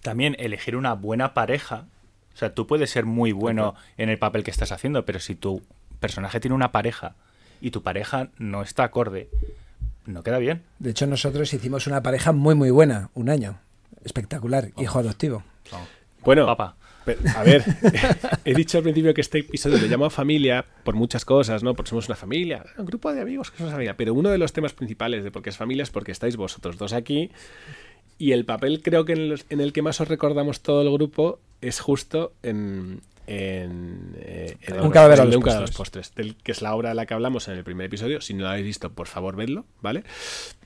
[0.03, 1.87] también elegir una buena pareja,
[2.35, 5.35] o sea, tú puedes ser muy bueno en el papel que estás haciendo, pero si
[5.35, 5.63] tu
[5.99, 7.15] personaje tiene una pareja
[7.61, 9.29] y tu pareja no está acorde,
[10.07, 10.63] no queda bien.
[10.79, 13.59] De hecho, nosotros hicimos una pareja muy, muy buena, un año.
[14.05, 15.43] Espectacular, hijo adoptivo.
[16.25, 16.77] Bueno, Papá.
[17.35, 17.65] A ver,
[18.45, 21.75] he dicho al principio que este episodio lo llamo familia por muchas cosas, ¿no?
[21.75, 23.97] Porque somos una familia, un grupo de amigos que somos familia.
[23.97, 26.77] Pero uno de los temas principales de por qué es familia es porque estáis vosotros
[26.77, 27.31] dos aquí.
[28.21, 30.93] Y el papel creo que en, los- en el que más os recordamos todo el
[30.93, 33.01] grupo es justo en...
[33.27, 36.53] en, eh, en Un el- cadáver el de un cadáver a los postres, del- que
[36.53, 38.21] es la obra de la que hablamos en el primer episodio.
[38.21, 40.05] Si no la habéis visto, por favor, vedlo, ¿vale?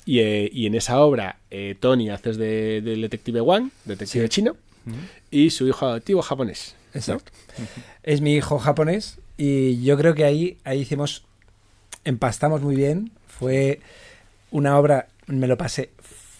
[0.05, 4.57] Y, eh, y en esa obra, eh, Tony haces de, detective Wang, detective chino,
[5.31, 6.75] y su hijo adoptivo japonés.
[6.93, 6.99] ¿no?
[6.99, 7.33] Exacto.
[8.03, 11.25] Es mi hijo japonés y yo creo que ahí, ahí hicimos,
[12.05, 13.13] empastamos muy bien.
[13.29, 13.81] Fue
[14.51, 15.91] una obra, me lo pasé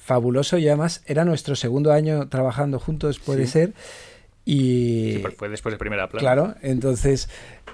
[0.05, 3.73] fabuloso y además era nuestro segundo año trabajando juntos, puede ser.
[4.45, 6.21] Y Sí, pero fue después de primera plana.
[6.21, 7.29] claro, entonces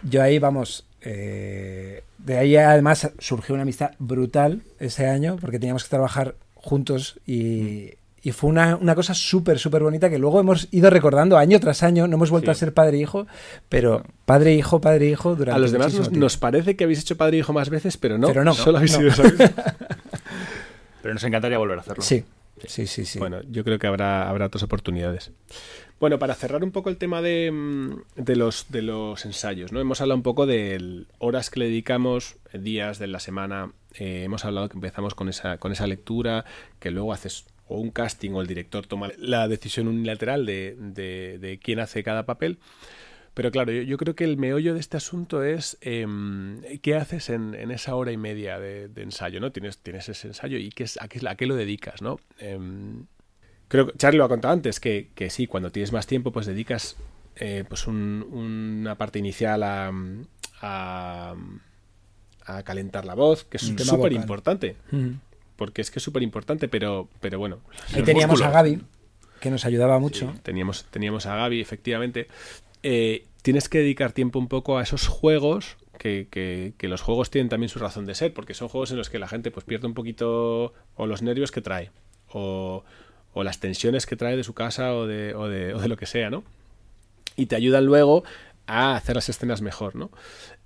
[0.05, 0.85] yo ahí vamos.
[1.03, 7.19] eh, de ahí además surgió una amistad brutal ese año porque teníamos que trabajar juntos
[7.27, 11.59] y, y fue una, una cosa súper, súper bonita que luego hemos ido recordando año
[11.59, 12.07] tras año.
[12.07, 12.53] No hemos vuelto Sí.
[12.53, 13.27] a ser padre e hijo,
[13.71, 16.85] pero padre e hijo, padre e hijo durante A los demás nos, nos parece que
[16.85, 18.29] habéis hecho padre e hijo más veces, pero no.
[18.29, 19.11] Pero no, Solo habéis no.
[19.11, 19.29] sido.
[21.03, 22.03] Pero nos encantaría volver a hacerlo.
[22.03, 22.25] Sí,
[22.67, 23.19] sí, sí, sí.
[23.19, 25.33] Bueno, yo creo que habrá, habrá otras oportunidades.
[25.99, 29.81] Bueno, para cerrar un poco el tema de, mm, de los, de los ensayos, ¿no?
[29.81, 33.73] Hemos hablado un poco de horas que le dedicamos, eh, días de la semana.
[33.99, 36.45] eh, hemos hablado que empezamos con esa, con esa lectura,
[36.79, 41.39] que luego haces o un casting o el director toma la decisión unilateral de, de-
[41.41, 42.59] de quién hace cada papel.
[43.41, 47.31] Pero claro, yo, yo creo que el meollo de este asunto es em, qué haces
[47.31, 49.51] en, en esa hora y media de, de ensayo, ¿no?
[49.51, 52.21] Tienes, tienes ese ensayo y qué es, a, qué, a qué lo dedicas, ¿no?
[52.39, 53.07] Em,
[53.69, 56.45] creo que Charlie lo ha contado antes, que, que sí, cuando tienes más tiempo, pues
[56.45, 56.99] dedicas
[57.37, 59.91] eh, pues un- una parte inicial a,
[60.61, 61.35] a,
[62.45, 64.77] a calentar la voz, que es Un tema súper importante,
[65.57, 67.61] porque es que es súper importante, pero, pero bueno.
[67.95, 68.83] Ahí teníamos músculos- a Gaby,
[69.41, 70.31] que nos ayudaba mucho.
[70.35, 72.27] Sí, teníamos, teníamos a Gaby, efectivamente.
[72.83, 77.69] Eh, tienes que dedicar tiempo un poco a esos juegos, que, los juegos tienen también
[77.69, 79.95] su razón de ser, porque son juegos en los que la gente pues pierde un
[79.95, 81.91] poquito o los nervios que trae,
[82.33, 82.85] o,
[83.35, 86.07] las tensiones que trae de su casa o de, o de, o de lo que
[86.07, 86.43] sea, ¿no?
[87.37, 88.25] Y te ayudan luego
[88.67, 90.11] a hacer las escenas mejor, ¿no?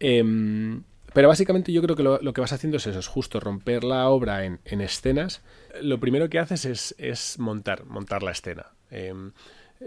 [0.01, 3.85] Em, pero básicamente yo creo que lo, que vas haciendo es eso, es justo romper
[3.85, 5.43] la obra en, en escenas.
[5.81, 8.67] Lo primero que haces es, montar, montar la escena.
[8.91, 9.31] Em,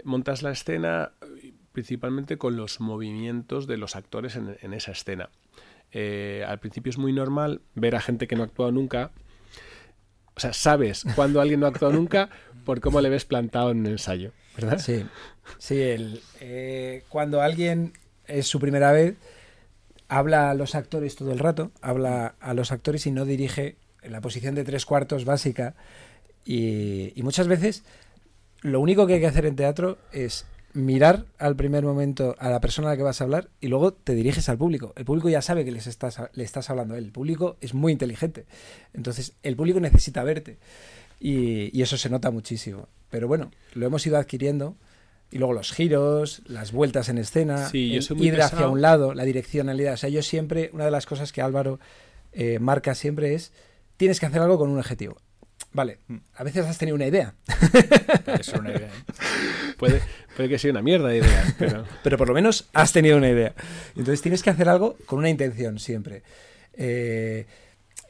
[0.04, 1.12] montas la escena
[1.78, 5.30] principalmente con los movimientos de los actores en, esa escena.
[5.92, 9.12] Eh, al principio es muy normal ver a gente que no ha actuado nunca.
[10.34, 12.30] O sea, sabes cuando alguien no ha actuado nunca
[12.64, 14.80] por cómo le ves plantado en un ensayo, ¿verdad?
[14.80, 15.06] Sí,
[15.58, 15.76] sí
[16.40, 17.92] eh, cuando alguien
[18.26, 19.14] es su primera vez,
[20.08, 24.10] habla a los actores todo el rato, habla a los actores y no dirige en
[24.10, 25.76] la posición de tres cuartos básica.
[26.44, 27.84] Y muchas veces
[28.62, 32.60] lo único que hay que hacer en teatro es mirar al primer momento a la
[32.60, 34.92] persona a la que vas a hablar y luego te diriges al público.
[34.96, 37.04] El público ya sabe que les estás, le estás hablando a él.
[37.04, 38.46] El público es muy inteligente.
[38.92, 40.58] Entonces, el público necesita verte.
[41.20, 42.88] Y, y eso se nota muchísimo.
[43.10, 44.76] Pero bueno, lo hemos ido adquiriendo.
[45.30, 48.68] Y luego los giros, las vueltas en escena, Sí, yo el soy muy ir hacia
[48.68, 49.94] un lado, la direccionalidad.
[49.94, 51.80] O sea, yo siempre, una de las cosas que Álvaro
[52.32, 53.52] eh, marca siempre es,
[53.98, 55.18] tienes que hacer algo con un objetivo.
[55.78, 55.98] Vale,
[56.34, 57.34] a veces has tenido una idea,
[58.40, 58.88] Es una idea.
[58.88, 59.74] ¿eh?
[59.76, 60.02] Puede,
[60.36, 61.84] puede que sea una mierda de idea, pero...
[62.02, 63.54] pero por lo menos has tenido una idea.
[63.90, 66.24] Entonces tienes que hacer algo con una intención siempre.
[66.76, 67.46] Eh,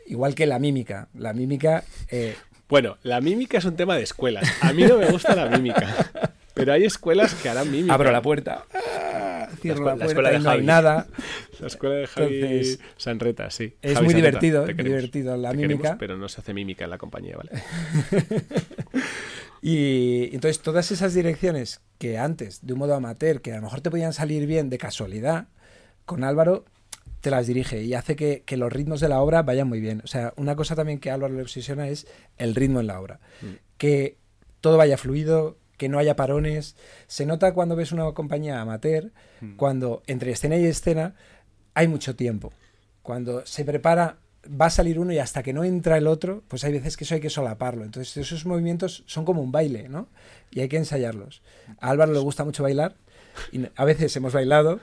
[0.07, 1.09] igual que la mímica.
[1.13, 2.37] La mímica, eh,
[2.71, 4.51] Bueno, la mímica es un tema de escuelas.
[4.63, 5.95] A mí no me gusta la mímica.
[6.55, 7.93] Pero hay escuelas que harán mímica.
[7.93, 8.65] Abro la puerta.
[9.61, 11.07] Cierro La la, escuela- la escuela puerta de y no hay nada.
[11.61, 13.75] La escuela de Javi Entonces, Sanreta, sí.
[13.83, 14.97] es Javi muy Sanreta, divertido, muy queremos.
[14.97, 15.97] divertido la Te queremos, mímica.
[15.99, 17.51] pero no se hace mímica en la compañía, ¿vale?
[19.61, 23.81] Y entonces todas esas direcciones que antes, de un modo amateur, que a lo mejor
[23.81, 25.49] te podían salir bien de casualidad,
[26.05, 26.65] con Álvaro
[27.21, 30.01] te las dirige y hace que, que los ritmos de la obra vayan muy bien.
[30.05, 32.07] O sea, una cosa también que a Álvaro le obsesiona es
[32.37, 33.19] el ritmo en la obra.
[33.79, 34.17] Que
[34.61, 36.77] todo vaya fluido, que no haya parones.
[37.07, 39.13] Se nota cuando ves una compañía amateur,
[39.57, 41.15] cuando entre escena y escena
[41.73, 42.53] hay mucho tiempo.
[43.03, 46.65] Cuando se prepara, va a salir uno y hasta que no entra el otro, pues
[46.65, 47.85] hay veces que eso hay que solaparlo.
[47.85, 50.09] Entonces esos movimientos son como un baile, ¿no?
[50.51, 51.41] Y hay que ensayarlos.
[51.81, 52.97] A Álvaro le gusta mucho bailar
[53.53, 54.81] y a veces hemos bailado.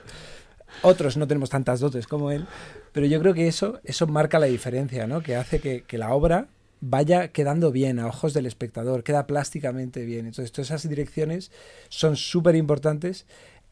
[0.82, 2.46] Otros no tenemos tantas dotes como él,
[2.92, 5.22] pero yo creo que eso, eso marca la diferencia, ¿no?
[5.22, 6.48] Que hace que, que la obra
[6.80, 10.26] vaya quedando bien a ojos del espectador, queda plásticamente bien.
[10.26, 11.50] Entonces, todas esas direcciones
[11.88, 13.26] son súper importantes,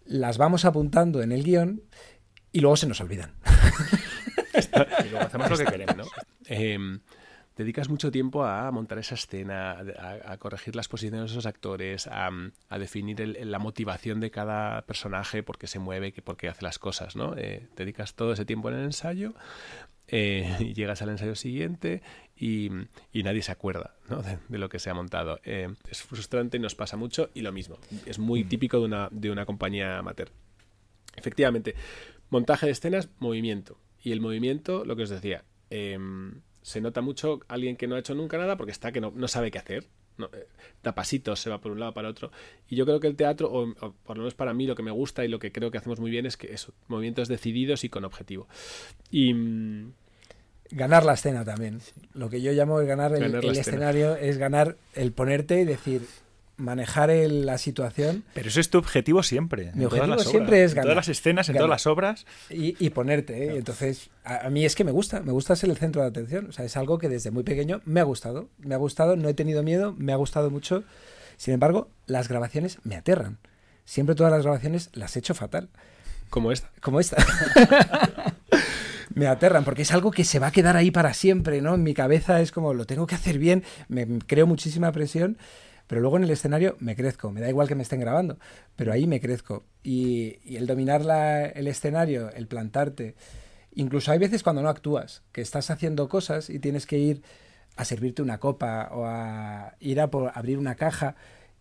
[0.05, 1.83] las vamos apuntando en el guion
[2.53, 3.33] y luego se nos olvidan.
[5.05, 6.05] Y luego hacemos lo que queremos, ¿no?
[6.47, 6.79] Eh,
[7.57, 12.07] dedicas mucho tiempo a montar esa escena, a, a corregir las posiciones de esos actores,
[12.07, 12.31] a,
[12.69, 16.62] a definir el- la motivación de cada personaje, por qué se mueve, por qué hace
[16.62, 17.35] las cosas, ¿no?
[17.37, 19.35] Eh, dedicas todo ese tiempo en el ensayo
[20.09, 22.03] eh, y llegas al ensayo siguiente
[22.37, 22.71] y,
[23.12, 24.21] y nadie se acuerda ¿no?
[24.23, 25.38] de, de lo que se ha montado.
[25.45, 27.79] Eh, es frustrante y nos pasa mucho y lo mismo.
[28.05, 30.31] Es muy típico de una, de una compañía amateur.
[31.17, 31.75] Efectivamente,
[32.31, 33.79] montaje de escenas, movimiento.
[34.03, 37.98] Y el movimiento, lo que os decía, em, se nota mucho alguien que no ha
[37.98, 39.87] hecho nunca nada porque está que no, no sabe qué hacer.
[40.16, 40.46] No, eh,
[40.83, 42.31] da pasitos, se va por un lado para otro.
[42.70, 44.83] Y yo creo que el teatro, o, o por lo menos para mí, lo que
[44.83, 47.85] me gusta y lo que creo que hacemos muy bien es que eso, movimientos decididos
[47.85, 48.48] y con objetivo.
[49.11, 49.92] Y mm,
[50.70, 51.81] Ganar la escena también.
[52.14, 53.61] Lo que yo llamo el ganar el, Ganar escena.
[53.61, 56.03] escenario es ganar el ponerte y decir,
[56.57, 59.73] manejar el- la situación Pero ese es tu objetivo siempre.
[59.75, 60.64] Mi en todas objetivo las siempre obras.
[60.67, 60.85] es En ganar.
[60.87, 62.27] todas las escenas, en todas las obras.
[62.51, 63.45] y, y ponerte.
[63.47, 63.57] ¿eh?
[63.57, 66.47] Entonces, a, a mí es que me gusta, me gusta ser el centro de atención.
[66.49, 68.49] O sea, es algo que desde muy pequeño me ha gustado.
[68.59, 70.85] Me ha gustado, no he tenido miedo, me ha gustado mucho.
[71.37, 73.38] Sin embargo, las grabaciones me aterran.
[73.85, 75.69] Siempre todas las grabaciones las he hecho fatal.
[76.31, 76.71] como esta.
[76.81, 77.17] Como esta.
[79.14, 81.75] me aterran porque es algo que se va a quedar ahí para siempre, ¿no?
[81.75, 85.38] En mi cabeza es como, lo tengo que hacer bien, me creo muchísima presión,
[85.87, 88.38] pero luego en el escenario me crezco, me da igual que me estén grabando,
[88.77, 89.64] pero ahí me crezco.
[89.83, 93.14] Y, el dominar la- el escenario, el plantarte,
[93.75, 97.23] incluso hay veces cuando no actúas, que estás haciendo cosas y tienes que ir
[97.77, 101.16] a servirte una copa o a ir a por abrir una caja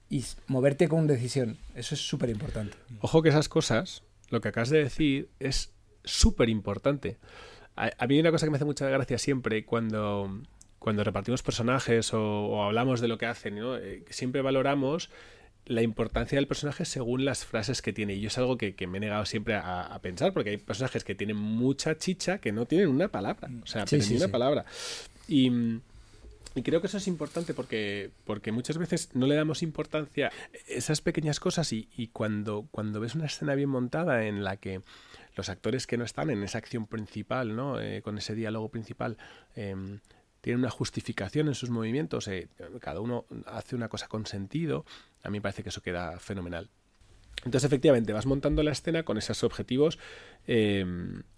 [0.09, 1.57] y moverte con decisión.
[1.75, 2.77] Eso es súper importante.
[3.01, 5.71] Ojo que esas cosas, lo que acabas de decir, es
[6.03, 7.17] súper importante.
[7.75, 10.39] A, a mí hay una cosa que me hace mucha gracia siempre cuando,
[10.83, 13.77] cuando repartimos personajes o, o hablamos de lo que hacen, ¿no?
[13.77, 15.09] Eh, siempre valoramos
[15.65, 18.15] la importancia del personaje según las frases que tiene.
[18.15, 20.57] Y yo es algo que, que me he negado siempre a, a pensar, porque hay
[20.57, 23.49] personajes que tienen mucha chicha que no tienen una palabra.
[23.63, 24.31] O sea, Sí, pero sí, ni una sí.
[24.33, 24.65] palabra.
[25.29, 25.49] Y,
[26.53, 30.31] y creo que eso es importante porque, porque muchas veces no le damos importancia a
[30.67, 34.81] esas pequeñas cosas y, y cuando, cuando ves una escena bien montada en la que
[35.37, 37.79] los actores que no están en esa acción principal, ¿no?
[37.79, 39.17] Eh, con ese diálogo principal,
[39.55, 40.01] em,
[40.43, 42.49] tienen una justificación en sus movimientos, eh,
[42.81, 44.85] cada uno hace una cosa con sentido,
[45.23, 46.69] a mí me parece que eso queda fenomenal.
[47.45, 49.99] Entonces, efectivamente, vas montando la escena con esos objetivos,
[50.45, 50.85] eh,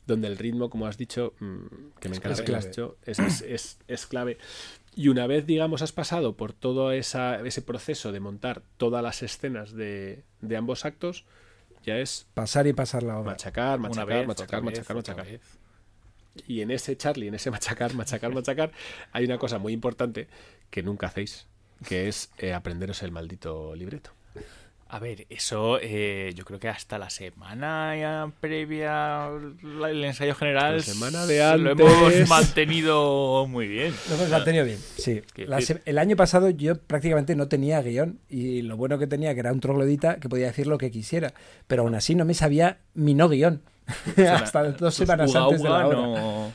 [0.08, 1.66] donde el ritmo, como has dicho, mm,
[2.00, 2.70] que me encanta Es que lo has clave.
[2.72, 4.40] dicho, es, es- es- es clave.
[4.96, 9.22] Y una vez, digamos, has pasado por todo esa- ese proceso de montar todas las
[9.22, 11.26] escenas de, de ambos actos,
[11.84, 13.34] ya es Pasar y pasar la obra.
[13.34, 15.28] machacar, machacar, vez, machacar, vez, machacar, machacar.
[16.48, 18.72] Y en ese Charlie, en ese machacar, machacar, machacar,
[19.12, 20.28] hay una cosa muy importante
[20.70, 21.48] que nunca hacéis,
[21.88, 24.12] que es eh, aprenderos el maldito libreto.
[24.88, 29.56] A ver, eso eh, yo creo que hasta la semana ya previa al
[29.90, 31.88] el ensayo general La semana de lo antes.
[31.88, 33.96] hemos mantenido muy bien.
[34.08, 35.24] Lo hemos mantenido bien, sí.
[35.38, 39.40] La el año pasado yo prácticamente no tenía guion y lo bueno que tenía que
[39.40, 41.34] era un troglodita que podía decir lo que quisiera,
[41.66, 43.64] pero aún así no me sabía mi no guion
[44.18, 45.98] hasta dos semanas Uga, antes de la hora.
[45.98, 46.54] no-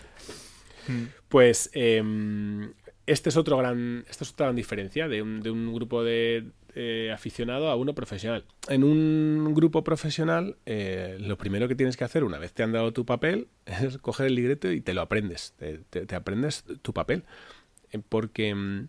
[1.29, 2.73] Pues em,
[3.07, 6.47] este es otro gran, esta es otra gran diferencia de un, de un grupo de
[6.75, 8.45] eh, aficionado a uno profesional.
[8.69, 12.73] En un grupo profesional, eh, lo primero que tienes que hacer una vez te han
[12.73, 15.55] dado tu papel es coger el libreto y te lo aprendes.
[15.59, 17.25] Te, te- te aprendes tu papel.
[17.93, 18.89] Eh, porque, mm,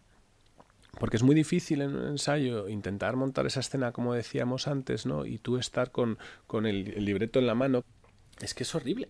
[1.00, 5.26] porque es muy difícil en un ensayo intentar montar esa escena, como decíamos antes, ¿no?
[5.26, 7.84] Y tú estar con, con el, el libreto en la mano.
[8.42, 9.10] Es que es horrible.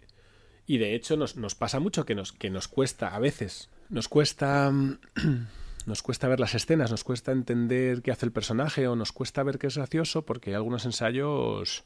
[0.68, 4.08] Y de hecho nos, nos pasa mucho que nos, que nos cuesta, a veces, nos
[4.08, 5.00] cuesta mm,
[5.86, 9.44] nos cuesta ver las escenas, nos cuesta entender qué hace el personaje o nos cuesta
[9.44, 11.84] ver qué es gracioso porque hay algunos ensayos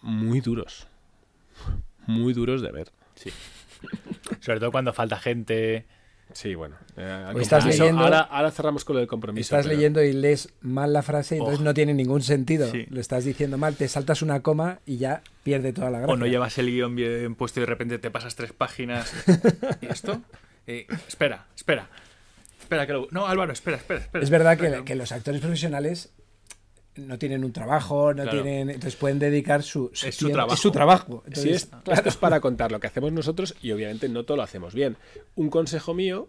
[0.00, 0.86] muy duros.
[2.06, 2.92] Muy duros de ver.
[3.14, 3.30] Sí.
[4.40, 5.86] Sobre todo cuando falta gente.
[6.32, 6.76] Sí, bueno.
[6.96, 9.42] eh, estás leyendo- ahora, ahora cerramos con lo del compromiso.
[9.54, 11.64] Estás pero- leyendo y lees mal la frase y entonces Oh.
[11.64, 12.70] no tiene ningún sentido.
[12.70, 12.86] Sí.
[12.88, 16.14] Lo estás diciendo mal, te saltas una coma y ya pierde toda la gracia.
[16.14, 19.12] O no llevas el guion bien puesto y de repente te pasas tres páginas.
[19.82, 20.22] ¿Y esto?
[20.66, 21.88] Eh, espera, espera.
[22.60, 23.08] Espera, que lo...
[23.10, 24.24] No, Álvaro, espera, espera, espera.
[24.24, 26.10] Es verdad que los actores profesionales
[26.96, 28.42] no tienen un trabajo, no Claro.
[28.42, 30.54] tienen, entonces pueden dedicar su, su Es su tiempo- trabajo.
[30.54, 31.22] es su trabajo.
[31.24, 31.52] Si Entonces,
[31.86, 34.74] es, esto es para contar lo que hacemos nosotros y obviamente no todo lo hacemos
[34.74, 34.96] bien.
[35.34, 36.28] Un consejo mío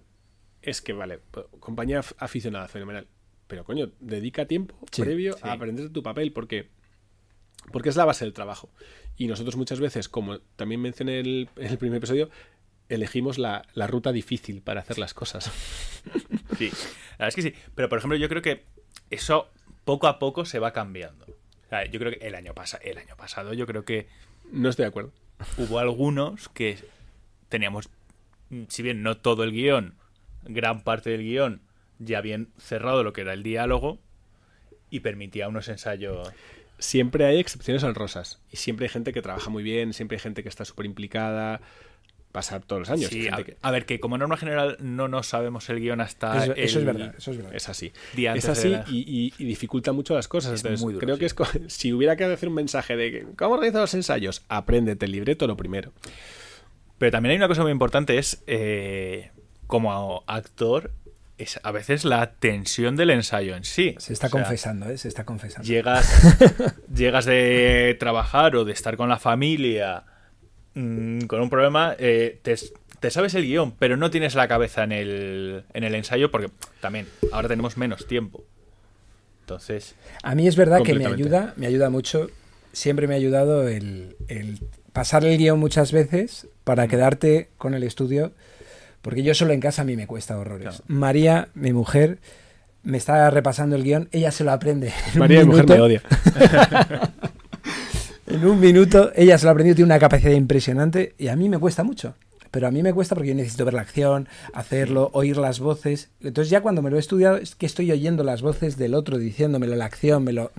[0.61, 3.07] es que, vale, p- compañía af- aficionada, fenomenal.
[3.47, 5.39] Pero coño, dedica tiempo Sí, previo sí.
[5.43, 6.69] a aprender tu papel porque,
[7.73, 8.69] porque es la base del trabajo.
[9.17, 12.29] Y nosotros muchas veces, como también mencioné en el, en el primer episodio,
[12.87, 15.51] elegimos la, la ruta difícil para hacer las cosas.
[16.57, 17.53] Sí, la verdad es que sí.
[17.75, 18.65] Pero, por ejemplo, yo creo que
[19.09, 19.49] eso
[19.85, 21.25] poco a poco se va cambiando.
[21.25, 22.77] O sea, yo creo que el año, pasa...
[22.77, 24.07] el año pasado, yo creo que
[24.51, 25.11] No estoy de acuerdo.
[25.57, 26.77] hubo algunos que
[27.49, 27.89] teníamos,
[28.67, 29.95] si bien no todo el guion,
[30.43, 31.61] gran parte del guion
[31.99, 33.99] ya bien cerrado lo que era el diálogo
[34.89, 36.31] y permitía unos ensayos.
[36.79, 40.43] Siempre hay excepciones honrosas y siempre hay gente que trabaja muy bien, siempre hay gente
[40.43, 41.61] que está súper implicada.
[42.33, 43.09] Pasa todos los años.
[43.11, 46.01] Sí, a, gente que- a ver, que como norma general no nos sabemos el guion
[46.01, 46.43] hasta.
[46.43, 47.55] Eso- eso es el- verdad, eso es verdad.
[47.55, 47.93] Es así.
[48.17, 50.53] Es así y, y- y dificulta mucho las cosas.
[50.53, 51.19] Es Entonces, muy duro, creo sí.
[51.19, 54.41] que es co- si hubiera que hacer un mensaje de que, cómo organizar los ensayos,
[54.49, 55.93] apréndete el libreto lo primero.
[56.97, 59.29] Pero también hay una cosa muy importante: es eh,
[59.67, 60.91] como actor,
[61.37, 63.93] es a veces la tensión del ensayo en sí.
[63.99, 64.97] se está O sea, confesando, ¿eh?
[64.97, 65.67] Se está confesando.
[65.67, 66.35] Llegas,
[66.95, 70.03] llegas de trabajar o de estar con la familia
[70.75, 72.55] mm, con un problema, eh, te,
[72.99, 76.49] te sabes el guion, pero no tienes la cabeza en el, en el ensayo porque
[76.79, 78.43] también ahora tenemos menos tiempo.
[79.41, 82.29] Entonces, A mí es verdad que me ayuda, me ayuda mucho.
[82.71, 84.59] Siempre me ha ayudado el, el
[84.93, 88.31] pasar el guion muchas veces para quedarte con el estudio,
[89.01, 90.69] porque yo solo en casa a mí me cuesta horrores.
[90.69, 90.83] Claro.
[90.87, 92.19] María, mi mujer,
[92.83, 94.93] me está repasando el guion, ella se lo aprende.
[95.15, 96.01] María, mi mujer, me odia.
[98.27, 101.49] En un minuto, ella se lo ha aprendido, tiene una capacidad impresionante y a mí
[101.49, 102.15] me cuesta mucho.
[102.51, 106.09] Pero a mí me cuesta porque yo necesito ver la acción, hacerlo, oír las voces.
[106.21, 109.17] Entonces ya cuando me lo he estudiado es que estoy oyendo las voces del otro
[109.17, 110.51] diciéndomelo, la acción, me lo...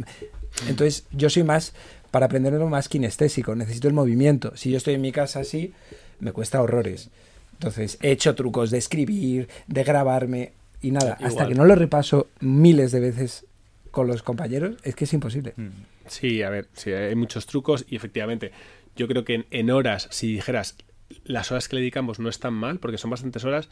[0.68, 1.72] Entonces yo soy más,
[2.10, 4.56] para aprenderlo más kinestésico, necesito el movimiento.
[4.56, 5.72] Si yo estoy en mi casa así,
[6.20, 7.10] me cuesta horrores.
[7.54, 12.26] Entonces he hecho trucos de escribir, de grabarme y nada, hasta que no lo repaso
[12.40, 13.46] miles de veces
[13.90, 15.54] con los compañeros, es que es imposible.
[16.06, 18.52] Sí, a ver, sí, hay muchos trucos y efectivamente,
[18.96, 20.76] yo creo que en, en horas, si dijeras,
[21.24, 23.68] las horas que le dedicamos no están mal, porque son bastantes horas,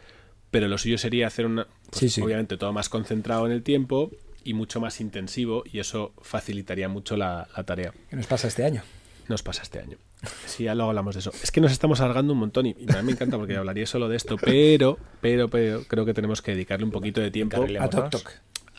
[0.51, 2.21] pero lo suyo sería hacer una, pues, Sí, sí.
[2.21, 4.11] obviamente todo más concentrado en el tiempo
[4.45, 7.93] y mucho más intensivo y eso facilitaría mucho la, la tarea.
[8.11, 8.83] ¿Qué nos pasa este año?
[9.29, 9.97] Nos pasa este año.
[10.47, 11.33] Sí, ya luego hablamos de eso.
[11.43, 13.87] Es que nos estamos alargando un montón y, y a mí me encanta porque hablaría
[13.87, 17.57] solo de esto, pero, pero, pero creo que tenemos que dedicarle un poquito de tiempo.
[17.57, 18.11] A Toc Vámonos.
[18.11, 18.33] Toc.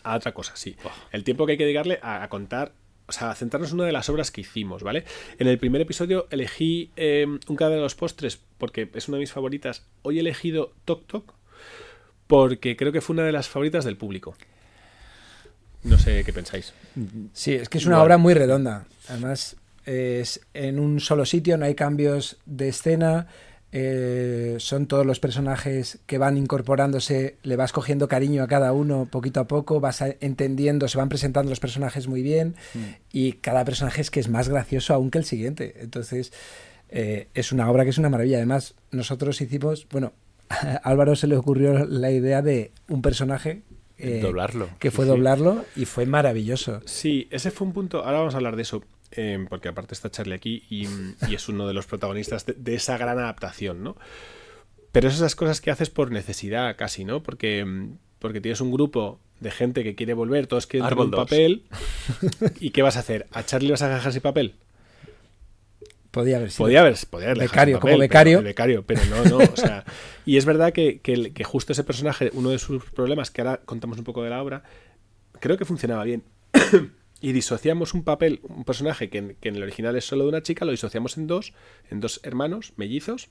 [0.04, 0.76] a otra cosa, sí.
[1.12, 2.72] El tiempo que hay que dedicarle a, a contar,
[3.06, 5.04] o sea, centrarnos en una de las obras que hicimos, ¿vale?
[5.38, 9.20] En el primer episodio elegí eh, un cada de los postres porque es una de
[9.22, 9.84] mis favoritas.
[10.02, 11.34] Hoy he elegido Tok Tok
[12.26, 14.34] porque creo que fue una de las favoritas del público.
[15.82, 16.72] No sé qué pensáis.
[17.34, 18.06] Sí, es que es una Igual.
[18.06, 18.86] obra muy redonda.
[19.08, 23.26] Además, es en un solo sitio, no hay cambios de escena.
[23.76, 29.08] Eh, son todos los personajes que van incorporándose, le vas cogiendo cariño a cada uno
[29.10, 32.54] poquito a poco, vas a- entendiendo, se van presentando los personajes muy bien
[33.12, 35.74] y cada personaje es que es más gracioso aún que el siguiente.
[35.80, 36.32] Entonces,
[36.88, 38.36] eh, es una obra que es una maravilla.
[38.36, 40.12] Además, nosotros hicimos, bueno,
[40.50, 43.62] a Álvaro se le ocurrió la idea de un personaje
[43.98, 44.68] eh, Doblarlo.
[44.78, 45.16] que fue Sí, sí.
[45.16, 46.80] doblarlo y fue maravilloso.
[46.84, 48.04] Sí, ese fue un punto.
[48.04, 48.82] Ahora vamos a hablar de eso.
[49.16, 50.86] Eh, porque aparte está Charlie aquí y,
[51.28, 53.96] y es uno de los protagonistas de, de esa gran adaptación, ¿no?
[54.92, 57.22] Pero es esas cosas que haces por necesidad casi, ¿no?
[57.22, 61.10] Porque, mm, porque tienes un grupo de gente que quiere volver, todos quieren Árbol un
[61.12, 61.64] papel.
[62.60, 63.26] ¿Y qué vas a hacer?
[63.32, 64.54] ¿A Charlie vas a dejar sin papel?
[66.10, 66.64] Podía haber sido.
[66.66, 68.38] Podía haber, podía haber Becario, sin como papel, becario.
[68.38, 69.38] pero- becario, pero no, no.
[69.52, 69.84] O sea,
[70.24, 73.60] y es verdad que, que que justo ese personaje, uno de sus problemas, que ahora
[73.64, 74.62] contamos un poco de la obra,
[75.40, 76.22] creo que funcionaba bien.
[77.28, 80.28] Y disociamos un papel, un personaje que en, que en el original es solo de
[80.30, 81.52] una chica, lo disociamos en dos,
[81.90, 83.28] en dos hermanos, mellizos,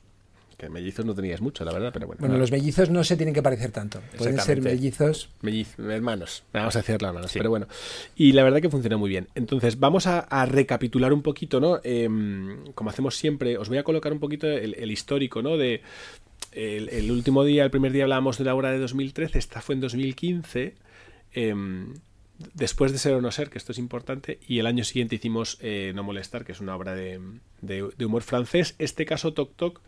[0.58, 2.20] que mellizos no tenías mucho, la verdad, pero bueno.
[2.20, 4.02] Bueno, los mellizos no se tienen que parecer tanto.
[4.18, 5.30] Pueden ser mellizos.
[5.42, 7.68] Melliz- hermanos, vamos a decirlo hermanos, pero bueno.
[8.16, 9.28] Y la verdad que funcionó muy bien.
[9.36, 11.80] Entonces, vamos a, a recapitular un poquito, ¿no?
[11.84, 15.58] Em, como hacemos siempre, os voy a colocar un poquito el, el histórico, ¿no?
[15.58, 15.82] De
[16.52, 19.74] el, el último día, el primer día hablábamos de la obra de 2013, esta fue
[19.76, 20.76] en 2015.
[21.34, 21.94] em,
[22.54, 25.58] después de ser o no ser, que esto es importante, y el año siguiente hicimos
[25.62, 27.20] eh, No molestar, que es una obra de,
[28.06, 28.76] humor francés.
[28.80, 29.82] Este caso, Toc Toc,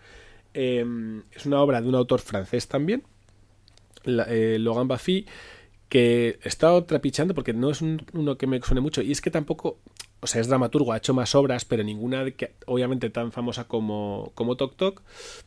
[0.54, 3.04] em, es una obra de un autor francés también,
[4.04, 5.26] la- eh, Logan Baffy,
[5.90, 9.22] que he estado trapichando porque no es un- uno que me suene mucho, y es
[9.22, 9.80] que tampoco,
[10.22, 12.26] o sea, es dramaturgo, ha hecho más obras, pero ninguna
[12.68, 15.02] obviamente tan famosa como, como Toc Toc,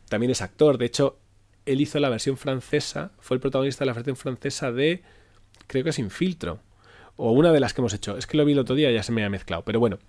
[0.09, 1.17] también es actor, de hecho,
[1.65, 5.01] él hizo la versión francesa, fue el protagonista de la versión francesa de,
[5.67, 6.59] creo que es Infiltro,
[7.21, 9.03] o una de las que hemos hecho, es que lo vi el otro día, ya
[9.03, 9.99] se me ha mezclado, pero bueno,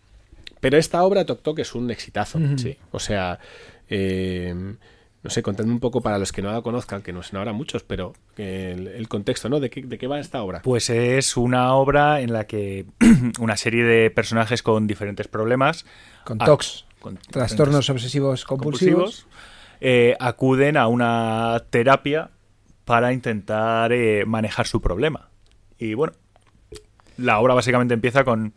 [0.61, 3.39] pero esta obra Toc Toc es un exitazo, sí, o sea,
[3.89, 4.55] eh,
[5.23, 7.53] no sé, contadme un poco para los que no la conozcan, que no son ahora
[7.53, 9.61] muchos, pero eh, el, el contexto, ¿no?
[9.61, 10.63] ¿De qué, ¿De qué va esta obra?
[10.63, 12.87] Pues es una obra en la que
[13.41, 15.85] una serie de personajes con diferentes problemas,
[16.25, 19.27] Con TOCs, con trastornos obsesivos compulsivos.
[19.81, 22.31] eh, acuden a una terapia
[22.85, 25.29] para intentar eh, manejar su problema.
[25.79, 26.13] Y bueno,
[27.21, 28.55] la obra básicamente empieza con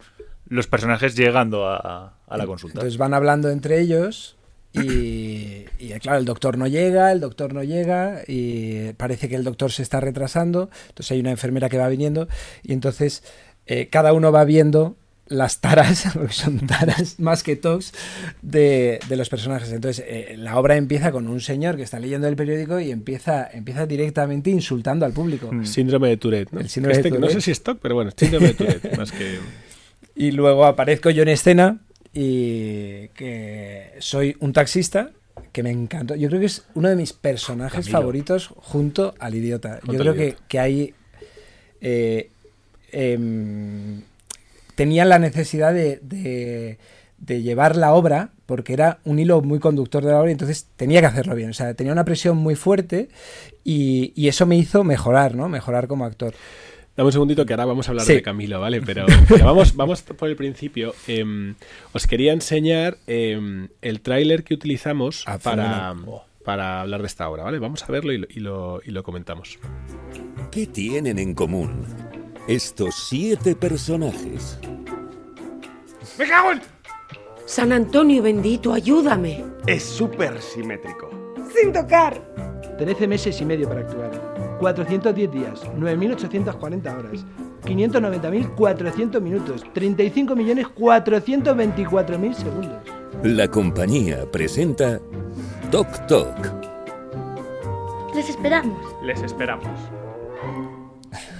[0.47, 2.79] los personajes llegando a, a la consulta.
[2.79, 4.37] Entonces van hablando entre ellos
[4.73, 9.43] y, y, claro, el doctor no llega, el doctor no llega y parece que el
[9.43, 10.69] doctor se está retrasando.
[10.89, 12.27] Entonces hay una enfermera que va viniendo
[12.63, 13.23] y entonces
[13.65, 14.95] eh, cada uno va viendo
[15.27, 17.93] las taras, porque son taras más que tocs,
[18.41, 19.71] de, de los personajes.
[19.71, 23.49] Entonces eh, la obra empieza con un señor que está leyendo el periódico y empieza,
[23.51, 25.51] empieza directamente insultando al público.
[25.51, 25.65] Mm.
[25.65, 26.59] Síndrome de Tourette, ¿no?
[26.59, 29.11] El síndrome de Este, No sé si es TOC, pero bueno, síndrome de Tourette, más
[29.11, 29.39] que...
[30.15, 31.79] Y luego aparezco yo en escena
[32.13, 35.09] y que soy un taxista
[35.51, 36.15] que me encantó.
[36.15, 37.99] Yo creo que es uno de mis personajes Camilo.
[37.99, 39.79] favoritos junto al idiota.
[39.81, 40.43] Junto yo creo que, idiota.
[40.47, 40.93] que ahí
[41.81, 42.29] eh,
[42.91, 44.01] em,
[44.75, 46.77] tenían la necesidad de, de-
[47.19, 50.67] de llevar la obra porque era un hilo muy conductor de la obra y entonces
[50.75, 51.51] tenía que hacerlo bien.
[51.51, 53.07] O sea, tenía una presión muy fuerte
[53.63, 55.47] y, y eso me hizo mejorar, ¿no?
[55.47, 56.33] Mejorar como actor.
[56.97, 58.13] Dame un segundito que ahora vamos a hablar Sí.
[58.15, 58.81] de Camilo, ¿vale?
[58.81, 60.93] Pero, pero vamos, vamos por el principio.
[61.07, 61.55] Em,
[61.93, 66.21] os quería enseñar em, el tráiler que utilizamos Ah, para, fenomenal.
[66.43, 67.57] para hablar de esta obra, ¿vale?
[67.59, 69.57] Vamos a verlo y lo, y lo, y lo comentamos.
[70.51, 71.85] ¿Qué tienen en común
[72.47, 74.57] estos siete personajes?
[76.17, 76.61] ¡Me cago en!
[77.45, 79.45] San Antonio bendito, ayúdame.
[79.67, 81.09] Es súper simétrico.
[81.55, 82.19] Sin tocar.
[82.77, 84.33] 13 meses y medio para actuar.
[84.59, 87.25] 410 días, 9.840 horas,
[87.65, 92.79] 590.400 minutos, 35.424.000 segundos.
[93.23, 95.01] La compañía presenta
[95.69, 96.33] Toc Toc.
[98.15, 98.79] Les esperamos.
[99.03, 99.67] Les esperamos.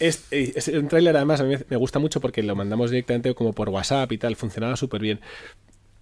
[0.00, 3.34] Es, eh, es un tráiler, además, a mí me gusta mucho porque lo mandamos directamente
[3.34, 5.20] como por WhatsApp y tal, funcionaba súper bien.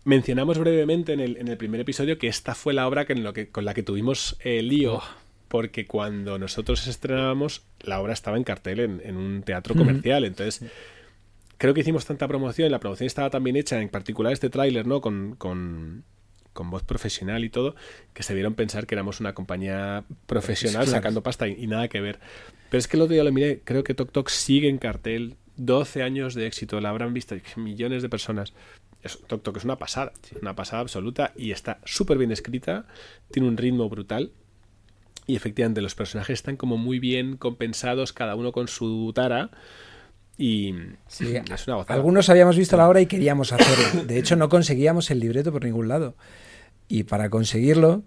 [0.05, 3.23] Mencionamos brevemente en el, en el primer episodio que esta fue la obra que, en
[3.23, 5.01] lo que, con la que tuvimos el lío,
[5.49, 10.69] porque cuando nosotros estrenábamos, la obra estaba en cartel en, en un teatro comercial, entonces
[11.59, 14.87] creo que hicimos tanta promoción, la promoción estaba tan bien hecha, en particular este tráiler,
[14.87, 15.01] ¿no?
[15.01, 16.03] Con, con,
[16.53, 17.77] con voz profesional y todo,
[18.13, 20.91] que se vieron pensar que éramos una compañía profesional Claro.
[20.91, 22.19] sacando pasta y, y nada que ver.
[22.73, 25.37] Pero es que el otro día lo miré, creo que Tok Tok sigue en cartel,
[25.59, 28.55] 12 años de éxito, la habrán visto millones de personas.
[29.03, 32.87] Es, Tok Tok es una pasada, una pasada absoluta y está súper bien escrita,
[33.31, 34.33] tiene un ritmo brutal.
[35.27, 39.51] Y efectivamente, los personajes están como muy bien compensados, cada uno con su tara.
[40.39, 40.75] Y
[41.09, 41.95] Sí, es una gozada.
[41.95, 44.05] Algunos habíamos visto la obra y queríamos hacerlo.
[44.05, 46.17] De hecho, no conseguíamos el libreto por ningún lado.
[46.89, 48.03] Y para conseguirlo,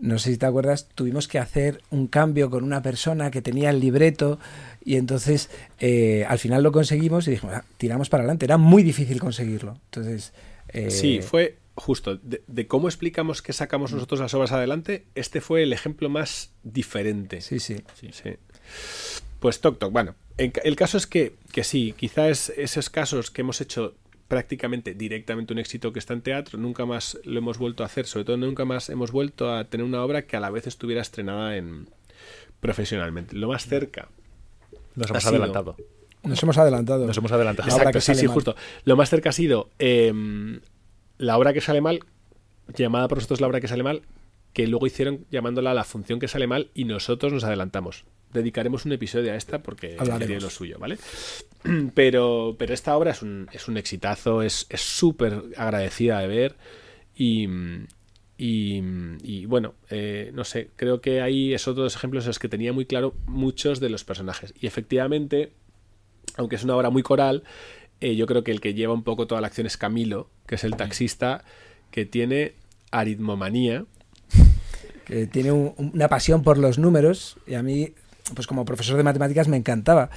[0.00, 3.70] no sé si te acuerdas, tuvimos que hacer un cambio con una persona que tenía
[3.70, 4.38] el libreto
[4.84, 8.44] y entonces eh, al final lo conseguimos y dijimos, "Ah, tiramos para adelante.
[8.44, 9.78] Era muy difícil conseguirlo.
[9.86, 10.32] Entonces,
[10.68, 12.16] eh, Sí, fue justo.
[12.16, 16.50] De, de cómo explicamos que sacamos nosotros las obras adelante, este fue el ejemplo más
[16.62, 17.40] diferente.
[17.40, 17.76] Sí, sí.
[18.12, 18.12] Sí.
[19.40, 23.60] Pues Tok Tok, bueno, el caso es que, que sí, quizás esos casos que hemos
[23.60, 23.94] hecho
[24.28, 28.06] prácticamente directamente un éxito que está en teatro, nunca más lo hemos vuelto a hacer,
[28.06, 31.02] sobre todo nunca más hemos vuelto a tener una obra que a la vez estuviera
[31.02, 31.88] estrenada en
[32.60, 33.36] profesionalmente.
[33.36, 34.08] Lo más cerca.
[34.94, 35.76] Nos hemos adelantado.
[36.22, 37.06] Nos hemos adelantado.
[37.06, 37.68] Nos hemos adelantado.
[37.68, 38.34] La obra Exacto, que sí, sí, mal.
[38.34, 38.56] justo.
[38.84, 40.60] Lo más cerca ha sido em,
[41.18, 42.00] la obra que sale mal,
[42.74, 44.02] llamada por nosotros la obra que sale mal,
[44.54, 48.04] que luego hicieron llamándola la función que sale mal y nosotros nos adelantamos.
[48.34, 50.98] Dedicaremos un episodio a esta porque tiene lo suyo, ¿vale?
[51.94, 56.56] Pero, pero esta obra es un, es un exitazo, es es súper agradecida de ver
[57.16, 57.48] y,
[58.36, 58.82] y,
[59.22, 62.38] y, bueno, eh, no sé, creo que ahí es otro de los ejemplos en los
[62.38, 64.52] que tenía muy claro muchos de los personajes.
[64.60, 65.52] Y efectivamente,
[66.36, 67.44] aunque es una obra muy coral,
[68.00, 70.56] eh, yo creo que el que lleva un poco toda la acción es Camilo, que
[70.56, 71.44] es el taxista
[71.90, 72.52] que tiene
[72.90, 73.86] aritmomanía.
[75.06, 77.92] que tiene un- una pasión por los números y a mí,
[78.34, 80.08] pues como profesor de matemáticas me encantaba.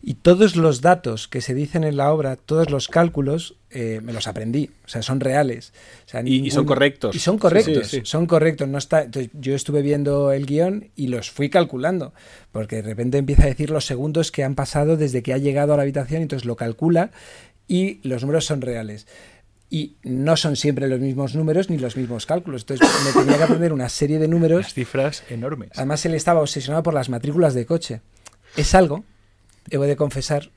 [0.00, 4.12] Y todos los datos que se dicen en la obra, todos los cálculos, eh, me
[4.12, 5.72] los aprendí, o sea, son reales.
[6.06, 7.16] O sea, Y- y son correctos.
[7.16, 8.02] Y son Sí, correctos, sí, sí.
[8.04, 8.68] son correctos.
[8.68, 12.14] No está, entonces, yo estuve viendo el guion y los fui calculando,
[12.52, 15.74] porque de repente empieza a decir los segundos que han pasado desde que ha llegado
[15.74, 17.10] a la habitación, entonces lo calcula
[17.66, 19.08] y los números son reales.
[19.68, 22.62] Y no son siempre los mismos números ni los mismos cálculos.
[22.62, 24.62] Entonces me tenía que aprender una serie de números.
[24.62, 25.70] Las cifras enormes.
[25.74, 28.00] Además, él estaba obsesionado por las matrículas de coche.
[28.56, 29.04] Es algo,
[29.70, 30.50] he de confesar,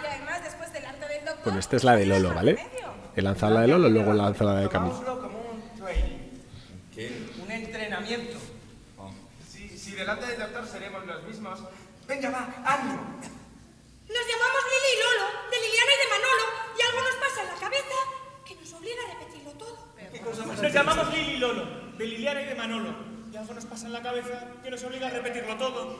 [0.03, 1.43] Y además, después del arte del doctor.
[1.45, 2.57] Bueno, esta es la de Lolo, ¿vale?
[3.15, 4.95] He lanzado la de Lolo, luego lanzo la de Camilo.
[5.21, 7.41] Como un training.
[7.43, 8.37] Un entrenamiento.
[9.47, 11.59] Si, si delante del doctor seremos los mismos.
[12.07, 12.99] Venga, va, ánimo.
[14.09, 16.45] Nos llamamos Lili y Lolo, de Liliana y de Manolo,
[16.77, 17.97] y algo nos pasa en la cabeza
[18.45, 19.77] que nos obliga a repetirlo todo.
[20.63, 21.65] Nos llamamos Lili y Lolo,
[21.97, 22.95] de Liliana y de Manolo.
[23.31, 25.99] Y algo nos pasa en la cabeza que nos obliga a repetirlo todo.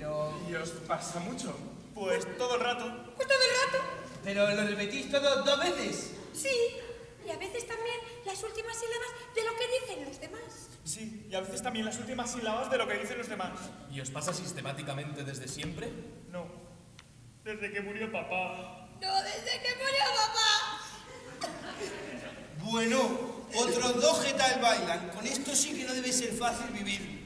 [0.00, 0.32] Pero.
[0.48, 1.54] ¿Y os pasa mucho?
[1.94, 2.86] Pues todo el rato.
[3.16, 3.84] Pues todo el rato.
[4.24, 6.12] ¿Pero lo repetís todo dos veces?
[6.32, 6.48] Sí.
[7.26, 10.68] Y a veces también las últimas sílabas de lo que dicen los demás.
[10.84, 13.52] Sí, y a veces también las últimas sílabas de lo que dicen los demás.
[13.92, 15.90] ¿Y os pasa sistemáticamente desde siempre?
[16.30, 16.46] No.
[17.44, 18.88] Desde que murió papá.
[19.02, 20.80] No, desde que murió papá.
[22.62, 25.10] Bueno, otros dos que tal bailan.
[25.10, 27.20] Con esto sí que no debe ser fácil vivir.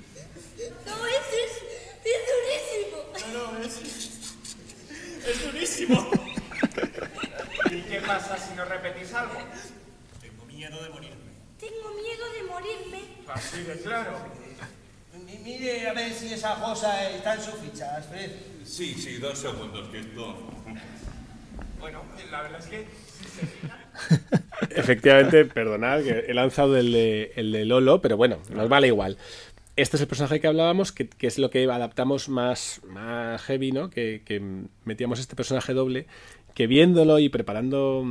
[0.86, 1.63] No, es,
[2.10, 3.32] es durísimo.
[3.32, 3.74] No, no, es.
[5.26, 6.10] Es durísimo.
[7.70, 9.34] ¿Y qué pasa si no repetís algo?
[10.20, 11.32] Tengo miedo de morirme.
[11.58, 13.00] Tengo miedo de morirme.
[13.28, 14.18] Así de claro.
[15.26, 18.30] Mi- Mire a ver si esa cosa está en su ficha, Fred.
[18.64, 20.36] Sí, sí, dos segundos, que esto...
[21.80, 22.86] Bueno, la verdad es que.
[24.70, 29.18] Efectivamente, perdonad, que he lanzado el de, el de Lolo, pero bueno, nos vale igual.
[29.76, 33.72] Este es el personaje que hablábamos, que, que es lo que adaptamos más, más heavy,
[33.72, 33.90] ¿no?
[33.90, 34.40] Que, que
[34.84, 36.06] metíamos este personaje doble,
[36.54, 38.04] que viéndolo y preparando,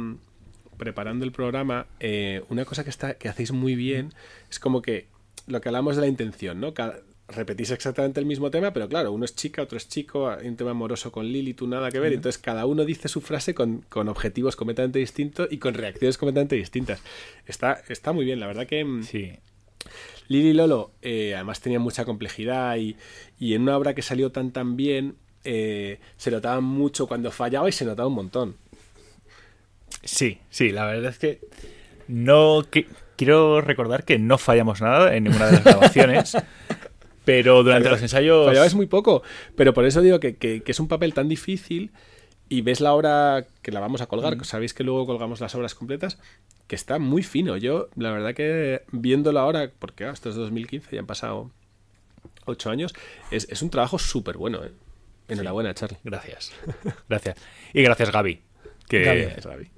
[0.78, 4.14] preparando el programa, eh, una cosa que, está, que hacéis muy bien
[4.50, 5.08] es como que
[5.48, 6.74] lo que hablamos de la intención, ¿no?
[6.74, 7.00] Cada-
[7.30, 10.58] repetís exactamente el mismo tema, pero claro, uno es chica, otro es chico, hay un
[10.58, 13.86] tema amoroso con Lili, tú nada que ver, entonces cada uno dice su frase con,
[13.88, 17.02] con objetivos completamente distintos y con reacciones completamente distintas.
[17.48, 18.84] Está, está muy bien, la verdad que...
[18.84, 19.04] mm,
[20.28, 22.96] Lili y Lolo eh, además tenía mucha complejidad y,
[23.40, 27.68] y en una obra que salió tan tan bien eh, se notaba mucho cuando fallaba
[27.68, 28.56] y se notaba un montón.
[30.04, 31.40] Sí, sí, la verdad es que
[32.08, 36.38] no qui- quiero recordar que no fallamos nada en ninguna de las grabaciones,
[37.26, 39.24] pero durante los ensayos Fallabas muy poco,
[39.56, 41.92] pero por eso digo que, que- que es un papel tan difícil
[42.50, 44.44] y ves la obra que la vamos a colgar, Mm.
[44.44, 46.20] sabéis que luego colgamos las obras completas,
[46.68, 47.58] que está muy fino.
[47.58, 51.52] Yo, la verdad que viéndolo ahora, porque esto es 2015, ya han pasado
[52.46, 52.94] ocho años,
[53.32, 54.64] es, es un trabajo súper bueno.
[54.64, 54.72] ¿eh?
[55.28, 56.00] Enhorabuena, Charlie.
[56.04, 56.52] Gracias.
[57.10, 57.38] Gracias.
[57.74, 58.42] Y gracias, Gaby.
[58.88, 59.04] Que...
[59.04, 59.72] Gaby, gracias, Gaby.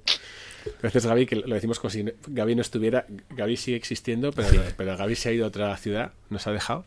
[0.82, 3.06] Gracias, Gaby, que lo decimos como si Gaby no estuviera.
[3.30, 6.84] Gaby sigue existiendo, pero, pero Gaby se ha ido a otra ciudad, nos ha dejado.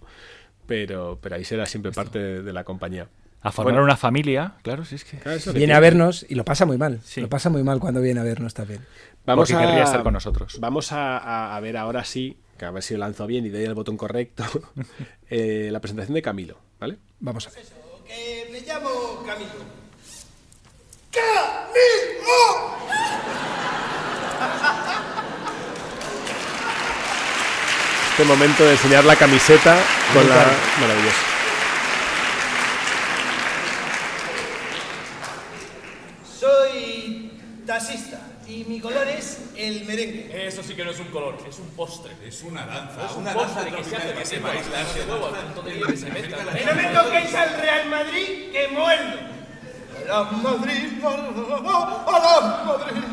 [0.67, 3.07] Pero, pero ahí será siempre parte de, de la compañía.
[3.41, 5.17] A formar Bueno, una familia, claro, sí es que...
[5.17, 6.99] claro, es que Viene a vernos y lo pasa muy mal.
[7.15, 8.85] Lo pasa muy mal cuando viene a vernos también.
[9.25, 10.57] Vamos Porque a, querría estar con nosotros.
[10.59, 13.49] Vamos a, a- a ver ahora sí, que a ver si lo lanzo bien y
[13.49, 14.43] doy el botón correcto,
[15.29, 16.97] eh, la presentación de Camilo, ¿vale?
[17.21, 17.63] Vamos a ver.
[18.05, 19.79] Que me llamo Camilo.
[28.11, 29.77] este momento de enseñar la camiseta
[30.13, 30.35] con la...
[30.35, 30.57] Brutal.
[30.81, 31.17] Maravilloso.
[36.39, 37.31] Soy
[37.69, 40.47] taxista y mi color es el merengue.
[40.47, 42.13] Eso sí que no es un color, es un postre.
[42.25, 44.71] Es una danza, Es un una postre danza que se hace tropical que se batiendo
[44.71, 45.39] baila, las se de huevo danza.
[45.39, 46.07] al punto de que se.
[46.07, 49.19] Y no me toquéis al Real Madrid, que muerdo.
[50.05, 53.03] A la Madrid, la, la Madrid.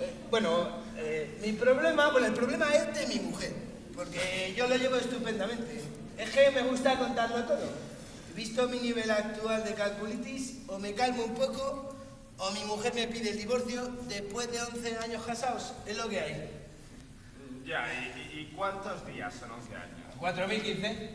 [0.00, 3.52] Eh, bueno, eh, mi problema, bueno, el problema es de mi mujer,
[3.94, 5.80] porque yo lo llevo estupendamente.
[6.18, 7.92] Es que me gusta contarlo todo.
[8.34, 11.94] Visto mi nivel actual de calculitis, o me calmo un poco,
[12.38, 15.72] o mi mujer me pide el divorcio después de 11 años casados.
[15.86, 16.50] Es lo que hay.
[17.64, 20.00] Ya, ¿y, y cuántos días son 11 años?
[20.20, 21.10] 4.015.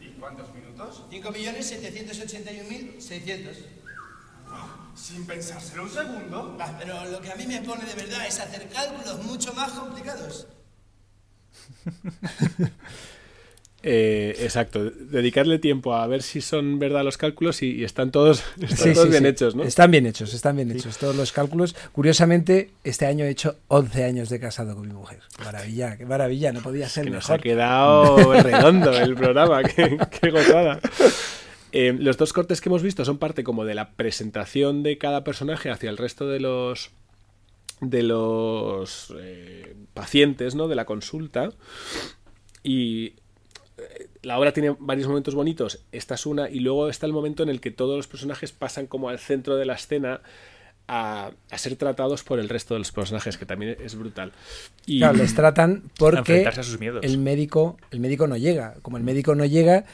[0.00, 1.02] ¿Y cuántos minutos?
[1.10, 3.56] 5.781.600.
[4.94, 6.56] Sin pensárselo un segundo.
[6.58, 9.72] Va, pero lo que a mí me pone de verdad es hacer cálculos mucho más
[9.72, 10.46] complicados.
[13.86, 18.42] Eh, exacto, dedicarle tiempo a ver si son verdad los cálculos y, y están todos,
[18.62, 19.28] están Sí, todos sí, bien sí.
[19.28, 19.62] hechos, ¿no?
[19.62, 21.76] Están bien hechos, están bien hechos todos los cálculos.
[21.92, 25.20] Curiosamente, este año he hecho 11 años de casado con mi mujer.
[25.44, 27.40] Maravilla, qué maravilla, no podía ser que nos mejor.
[27.40, 30.80] ha quedado redondo el programa, qué, qué gozada.
[31.72, 35.24] Eh, los dos cortes que hemos visto son parte como de la presentación de cada
[35.24, 36.90] personaje hacia el resto de los
[37.82, 40.68] de los eh, pacientes, ¿no?
[40.68, 41.50] De la consulta.
[42.62, 43.14] Y
[44.22, 45.80] la obra tiene varios momentos bonitos.
[45.92, 46.48] Esta es una.
[46.48, 49.56] Y luego está el momento en el que todos los personajes pasan como al centro
[49.56, 50.20] de la escena
[50.86, 54.32] a, a ser tratados por el resto de los personajes, que también es brutal.
[54.86, 57.04] Y, Claro, les tratan porque enfrentarse a sus miedos.
[57.04, 58.74] el médico, el médico no llega.
[58.82, 59.84] Como el médico no llega,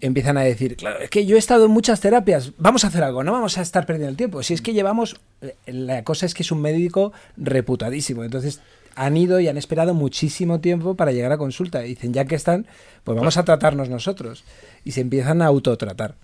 [0.00, 3.04] empiezan a decir, claro, es que yo he estado en muchas terapias, vamos a hacer
[3.04, 4.42] algo, no vamos a estar perdiendo el tiempo.
[4.42, 8.60] Si es que llevamos, eh, la cosa es que es un médico reputadísimo, entonces
[8.94, 11.84] han ido y han esperado muchísimo tiempo para llegar a consulta.
[11.84, 12.66] Y dicen, ya que están,
[13.04, 14.44] pues vamos a tratarnos nosotros.
[14.84, 16.16] Y se empiezan a autotratar.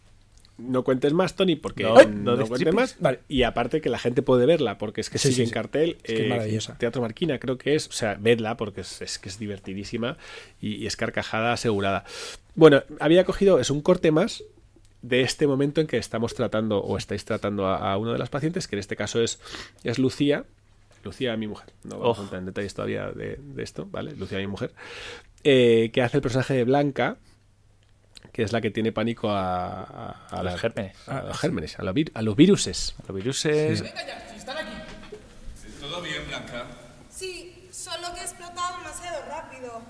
[0.59, 2.97] No cuentes más, Tony, porque No, no, no cuentes más.
[2.99, 3.21] Vale.
[3.29, 5.55] Y aparte que la gente puede verla, porque es que Sí, sigue sí, en sí.
[5.55, 5.99] cartel.
[6.03, 6.77] Es que es maravillosa.
[6.79, 7.87] Teatro Marquina creo que es.
[7.87, 10.17] O sea, vedla porque es, es que es divertidísima
[10.61, 12.05] y, y es carcajada asegurada.
[12.57, 14.43] Bueno, había cogido, es un corte más
[15.01, 18.29] de este momento en que estamos tratando o estáis tratando a, a uno de las
[18.31, 19.39] pacientes, que en este caso es,
[19.85, 20.45] es Lucía.
[21.05, 21.73] Lucía, mi mujer.
[21.85, 22.21] No vamos Oh.
[22.21, 24.13] a entrar en detalles todavía de, de esto, ¿vale?
[24.17, 24.73] Lucía, mi mujer.
[25.45, 27.17] eh, que hace el personaje de Blanca,
[28.33, 31.09] que es la que tiene pánico a, a, A los la- gérmenes.
[31.09, 32.95] A los gérmenes, a, los vir- a los viruses.
[33.03, 33.81] A los viruses.
[33.83, 34.75] Venga ya, si están aquí.
[35.81, 36.67] ¿Todo bien, Blanca?
[37.11, 39.81] Sí, solo que he explotado demasiado rápido.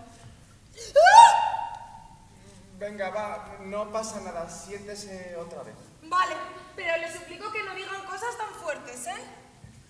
[2.78, 5.74] Venga, va, no pasa nada, siéntese otra vez.
[6.04, 6.34] Vale,
[6.76, 9.20] pero les suplico que no digan cosas tan fuertes, ¿eh?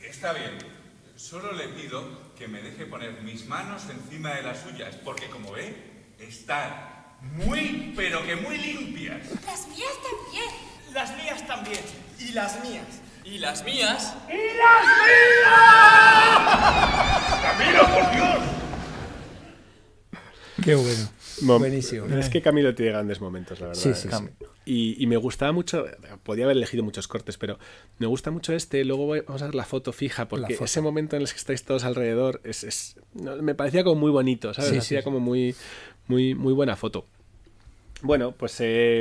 [0.01, 0.57] Está bien.
[1.19, 5.51] Solo le pido que me deje poner mis manos encima de las suyas, porque como
[5.51, 5.75] ve,
[6.21, 9.27] están muy, pero que muy limpias.
[9.45, 10.49] Las mías también.
[10.93, 11.81] Las mías también.
[12.21, 12.85] Y las mías.
[13.25, 14.15] ¿Y las mías?
[17.43, 18.39] ¡Camilo, por Dios!
[20.63, 21.18] Qué bueno.
[21.43, 22.07] Mom, Buenísimo.
[22.07, 23.81] Es que Camilo tiene grandes momentos, la verdad.
[23.83, 24.25] Sí, sí, Es- sí.
[24.65, 25.87] Y, y me gustaba mucho,
[26.25, 27.59] podía haber elegido muchos cortes, pero
[27.99, 28.85] me gusta mucho este.
[28.85, 30.65] Luego voy- vamos a ver la foto fija, porque foto.
[30.67, 34.11] ese momento en el que estáis todos alrededor es, es- no, me parecía como muy
[34.11, 34.69] bonito, ¿sabes?
[34.71, 35.05] Sí, sí, Hacía sí.
[35.05, 35.55] como muy,
[36.07, 37.07] muy, muy buena foto.
[38.03, 39.01] Bueno, pues eh,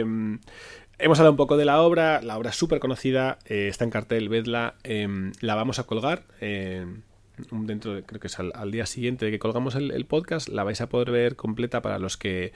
[0.99, 2.21] hemos hablado un poco de la obra.
[2.21, 4.75] La obra es súper conocida, eh, está en cartel, vedla.
[4.85, 5.07] eh,
[5.41, 6.23] la vamos a colgar.
[6.39, 7.03] eh, un-
[7.51, 10.49] dentro de- creo que es al, al día siguiente de que colgamos el, el podcast,
[10.49, 12.53] la vais a poder ver completa para los que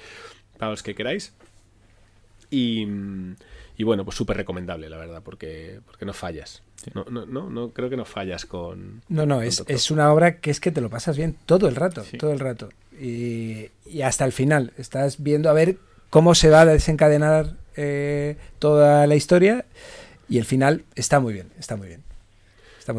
[0.58, 1.34] para los que queráis.
[2.50, 2.86] Y,
[3.78, 6.62] y bueno, pues súper recomendable, la verdad, porque, porque no fallas.
[6.94, 9.02] No, no, no, no creo que no fallas con.
[9.08, 11.68] No, no, con es, es una obra que es que te lo pasas bien todo
[11.70, 12.70] el rato, todo el rato.
[13.00, 14.74] Y, y hasta el final.
[14.78, 15.78] Estás viendo a ver
[16.10, 19.66] cómo se va a desencadenar eh, toda la historia.
[20.28, 22.04] Y el final está muy bien, está muy bien.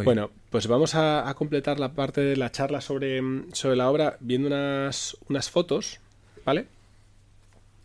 [0.04, 3.20] Bueno, pues vamos a, completar la parte de la charla sobre,
[3.52, 5.98] sobre la obra viendo unas, unas fotos,
[6.44, 6.66] ¿vale?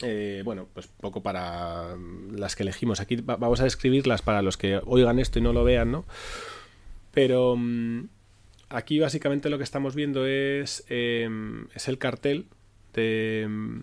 [0.03, 2.99] Eh, bueno, pues poco para mm, las que elegimos.
[2.99, 6.05] Aquí va- vamos a describirlas para los que oigan esto y no lo vean, ¿no?
[7.13, 8.03] Pero mm,
[8.69, 11.27] aquí básicamente lo que estamos viendo es, eh,
[11.73, 12.45] es el cartel
[12.93, 13.79] de, mm,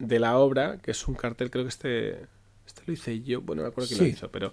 [0.00, 2.26] de la obra, que es un cartel, creo que este
[2.86, 4.52] lo hice yo, bueno, no me acuerdo quién lo hizo, pero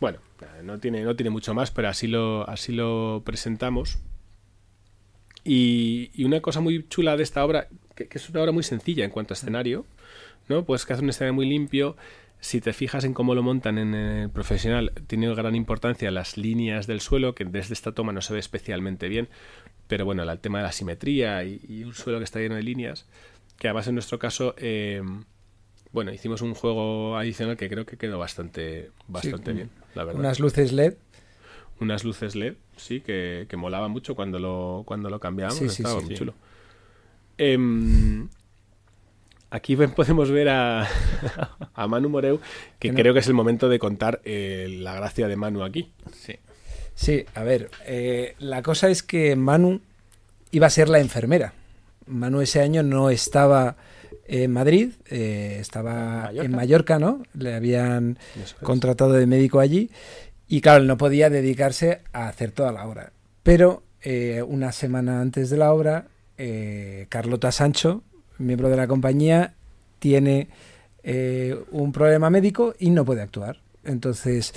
[0.00, 0.18] bueno,
[0.62, 3.98] no tiene, no tiene mucho más, pero así lo, así lo presentamos.
[5.44, 8.62] Y, y una cosa muy chula de esta obra, que, que es una obra muy
[8.62, 9.84] sencilla en cuanto a escenario,
[10.48, 10.64] ¿no?
[10.64, 11.96] Pues que hace un escenario muy limpio.
[12.40, 16.86] Si te fijas en cómo lo montan en el profesional, tiene gran importancia las líneas
[16.86, 19.28] del suelo, que desde esta toma no se ve especialmente bien,
[19.86, 22.62] pero bueno, el tema de la simetría y, y un suelo que está lleno de
[22.62, 23.06] líneas,
[23.58, 25.02] que además en nuestro caso, eh,
[25.94, 30.20] bueno, hicimos un juego adicional que creo que quedó bastante, bastante Sí, bien, la verdad.
[30.20, 30.94] Unas luces LED.
[31.80, 36.00] Unas luces LED, sí, que, que molaba mucho cuando lo, cuando lo cambiábamos, Sí, estaba
[36.00, 36.04] sí.
[36.06, 36.18] muy Sí.
[36.18, 36.34] chulo.
[37.38, 38.28] Em,
[39.50, 40.86] aquí podemos ver a,
[41.74, 42.38] a Manu Moreu,
[42.78, 45.62] que Que no- creo que es el momento de contar eh, la gracia de Manu
[45.64, 45.92] aquí.
[46.12, 46.36] Sí.
[46.94, 49.80] Sí, a ver, eh, la cosa es que Manu
[50.52, 51.52] iba a ser la enfermera.
[52.06, 53.76] Manu ese año no estaba
[54.26, 57.22] en Madrid, eh, estaba en Mallorca, ¿no?
[57.34, 58.54] Le habían es.
[58.54, 59.90] contratado de médico allí
[60.48, 63.12] y claro, él no podía dedicarse a hacer toda la obra.
[63.42, 66.06] Pero eh, una semana antes de la obra,
[66.38, 68.02] eh, Carlota Sancho,
[68.38, 69.54] miembro de la compañía,
[69.98, 70.48] tiene
[71.70, 73.58] un problema médico y no puede actuar.
[73.84, 74.54] Entonces,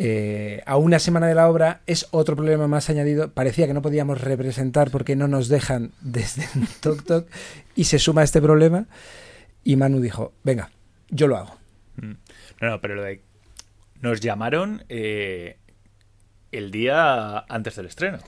[0.00, 3.32] eh, a una semana de la obra es otro problema más añadido.
[3.32, 6.46] Parecía que no podíamos representar porque no nos dejan desde
[6.80, 7.28] Tok Tok
[7.74, 8.86] y se suma este problema.
[9.64, 10.70] Y Manu dijo, venga,
[11.10, 11.56] yo lo hago.
[11.96, 12.12] Mm.
[12.60, 13.20] No, no, pero lo de...
[14.00, 15.58] Nos llamaron eh,
[16.52, 18.18] el día antes del estreno.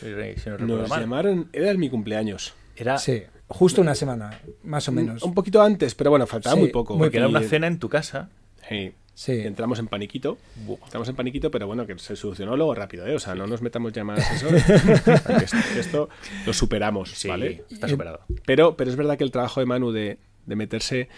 [0.00, 1.00] Si no Nos mal.
[1.00, 2.54] llamaron, era mi cumpleaños.
[2.76, 5.22] Era Sí, justo una semana, más o menos.
[5.22, 6.96] Un poquito antes, pero bueno, faltaba Sí, muy poco.
[6.96, 8.28] porque era una cena en tu casa.
[8.68, 8.92] Sí.
[9.14, 9.32] Sí.
[9.40, 10.38] Entramos en paniquito.
[10.84, 13.14] Entramos en paniquito, pero bueno, que se solucionó luego rápido, ¿eh?
[13.14, 14.48] O sea, no nos metamos ya más eso.
[15.76, 16.08] esto,
[16.46, 17.64] lo superamos, Sí, ¿vale?
[17.70, 18.20] está superado.
[18.46, 21.08] Pero, pero es verdad que el trabajo de Manu de, de meterse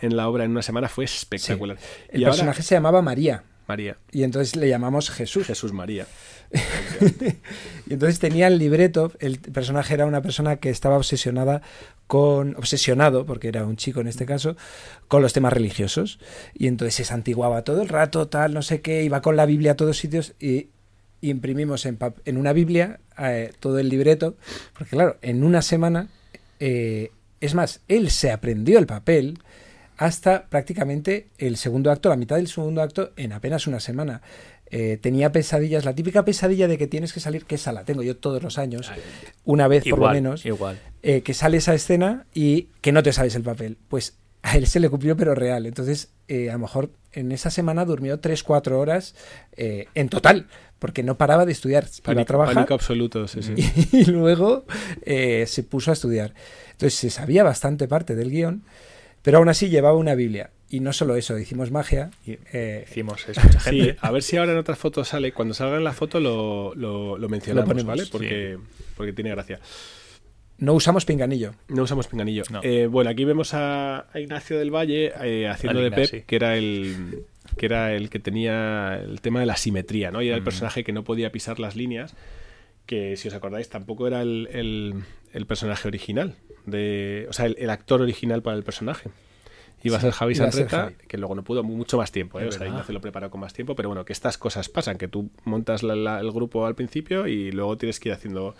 [0.00, 1.76] en la obra en una semana fue espectacular.
[2.08, 3.96] El Y ahora- personaje se llamaba María María.
[4.10, 5.46] y entonces le llamamos Jesús.
[5.46, 6.06] Jesús María.
[7.86, 11.60] Y entonces tenía el libreto, el personaje era una persona que estaba obsesionada
[12.06, 14.56] con, obsesionado, porque era un chico en este caso,
[15.08, 16.20] con los temas religiosos.
[16.54, 19.72] Y entonces se santiguaba todo el rato, tal, no sé qué, iba con la Biblia
[19.72, 20.68] a todos sitios y
[21.20, 24.36] imprimimos en una Biblia eh, todo el libreto,
[24.72, 26.08] porque claro, en una semana,
[26.60, 27.10] eh,
[27.40, 29.38] es más, él se aprendió el papel
[30.00, 34.22] hasta prácticamente el segundo acto, la mitad del segundo acto, en apenas una semana.
[34.70, 38.02] Eh, tenía pesadillas, la típica pesadilla de que tienes que salir, que esa la tengo
[38.02, 38.90] yo todos los años,
[39.44, 40.80] una vez por lo menos, igual.
[41.02, 43.76] eh, que sale esa escena y que no te sabes el papel.
[43.88, 45.66] Pues a él se le cumplió, pero real.
[45.66, 49.14] Entonces, eh, a lo mejor en esa semana durmió 3-4 horas
[49.56, 50.46] eh, en total,
[50.78, 51.84] porque no paraba de estudiar.
[51.84, 53.54] Iba a Pánico, trabajar pánico absoluto, sí, sí.
[53.92, 54.64] y, luego
[55.02, 56.32] eh, se puso a estudiar.
[56.72, 58.64] Entonces se sabía bastante parte del guion,
[59.22, 60.50] pero aún así llevaba una Biblia.
[60.72, 62.10] Y no solo eso, hicimos magia.
[62.26, 63.96] eh, Hicimos eso, mucha Sí, gente.
[64.00, 65.32] a ver si ahora en otras fotos sale.
[65.32, 68.04] Cuando salga en la foto lo, lo, lo mencionamos, Lo ponemos, ¿vale?
[68.04, 68.08] sí.
[68.12, 68.58] Porque,
[68.96, 69.58] porque tiene gracia.
[70.58, 71.54] no usamos pinganillo.
[71.68, 72.44] No usamos pinganillo.
[72.50, 72.60] No.
[72.62, 76.56] Eh, bueno, aquí vemos a, a Ignacio del Valle eh, haciendo de Pep, que era
[76.56, 77.24] el
[77.56, 80.22] que era el que tenía el tema de la simetría, ¿no?
[80.22, 80.44] Y era el Mm.
[80.44, 82.14] personaje que no podía pisar las líneas,
[82.86, 84.94] que si os acordáis tampoco era el, el-
[85.32, 86.36] el personaje original,
[86.66, 89.10] de, o sea, el, el actor original para el personaje.
[89.82, 92.46] Iba a ser Javi Sanreta, que luego no pudo mucho más tiempo, ¿eh?
[92.48, 92.66] O sea.
[92.66, 95.82] Ignacio lo preparó con más tiempo, pero bueno, que estas cosas pasan, que tú montas
[95.82, 98.54] la- la- el grupo al principio y luego tienes que ir haciendo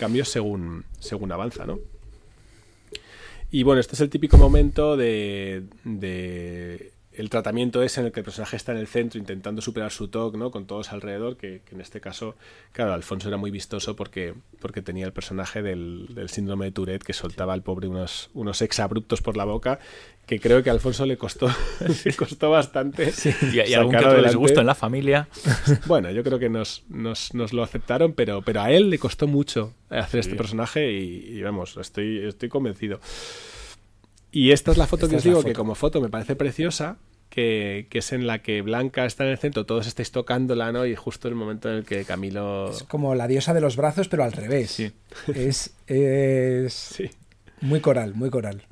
[0.00, 1.78] cambios según, según avanza, ¿no?
[3.52, 8.20] Y bueno, este es el típico momento de, de- el tratamiento es en el que
[8.20, 10.50] el personaje está en el centro intentando superar su TOC, ¿no?
[10.50, 12.34] Con todos alrededor, que, que en este caso,
[12.72, 17.04] claro, Alfonso era muy vistoso porque, porque tenía el personaje del, del síndrome de Tourette
[17.04, 19.78] que soltaba al pobre unos, unos exabruptos por la boca,
[20.26, 21.48] que creo que a Alfonso le costó,
[22.04, 23.12] le costó bastante.
[23.52, 25.28] Y, y algún que otro disgusto en la familia.
[25.86, 29.26] Bueno, yo creo que nos, nos, nos lo aceptaron, pero, pero a él le costó
[29.26, 33.00] mucho hacer este personaje y, y vamos, estoy, estoy convencido.
[34.34, 36.96] Y esta es la foto Esta que os digo que como foto me parece preciosa,
[37.30, 40.86] que, que es en la que Blanca está en el centro, todos estáis tocándola, ¿no?
[40.86, 42.70] Y justo el momento en el que Camilo...
[42.70, 44.72] Es como la diosa de los brazos, pero al revés.
[44.72, 44.90] Sí.
[45.32, 47.10] Es, es Sí.
[47.60, 48.62] muy coral, muy coral.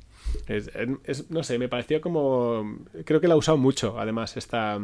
[0.47, 0.69] Es,
[1.05, 2.79] es- no sé, me pareció como...
[3.05, 4.79] Creo que la ha usado mucho, además, esta,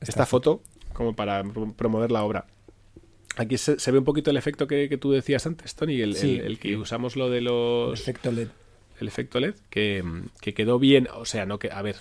[0.00, 0.60] esta, foto,
[0.92, 2.46] como para pro- promover la obra.
[3.36, 6.16] Aquí se, se ve un poquito el efecto que, que tú decías antes, Tony, el,
[6.16, 6.36] Sí.
[6.38, 8.00] el- el que usamos lo de los...
[8.00, 8.48] Efecto LED.
[9.00, 10.04] El efecto LED, que,
[10.40, 11.96] que quedó bien, o sea, no que, a ver,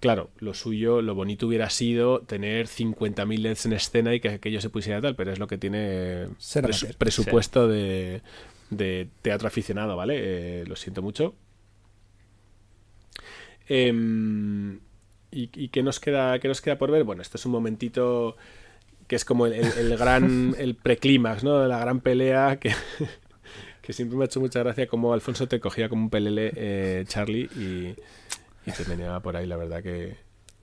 [0.00, 4.60] claro, lo suyo, lo bonito hubiera sido tener 50.000 LEDs en escena y que aquello
[4.60, 6.28] se pusiera tal, pero es lo que tiene
[6.68, 8.22] presu- presupuesto de,
[8.70, 10.14] de teatro aficionado, ¿vale?
[10.62, 11.34] Eh, lo siento mucho.
[13.68, 14.76] Em,
[15.30, 17.04] ¿y, y qué nos queda qué nos queda por ver?
[17.04, 18.36] Bueno, esto es un momentito
[19.06, 21.66] que es como el, el- el gran el preclímax, ¿no?
[21.66, 22.72] La gran pelea que,
[23.88, 27.04] que siempre me ha hecho mucha gracia como Alfonso te cogía como un pelele eh,
[27.08, 27.94] Charlie y,
[28.68, 30.14] y te meneaba por ahí, la verdad que,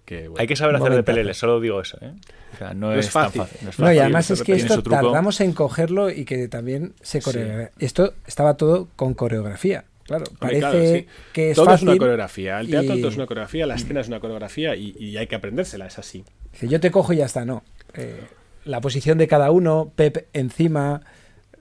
[0.05, 1.97] que, bueno, Hay que saber hacer de pelele, solo digo eso.
[2.03, 2.13] ¿eh?
[2.53, 3.41] O sea, no, No es, es tan fácil.
[3.41, 3.57] fácil.
[3.63, 6.93] No, es No, y fácil, además es que esto tardamos en cogerlo y que también
[7.01, 7.71] se coreografía.
[7.79, 9.85] Esto estaba todo con coreografía.
[10.03, 11.07] Claro, parece claro, sí.
[11.33, 11.87] que es todo fácil.
[11.87, 12.59] es una coreografía.
[12.59, 15.25] El teatro y- todo es una coreografía, la escena es una coreografía y, y hay
[15.25, 16.23] que aprendérsela, es así.
[16.51, 17.63] Dice, yo te cojo y ya está, no.
[17.95, 18.19] Eh,
[18.65, 21.01] la posición de cada uno, Pep encima.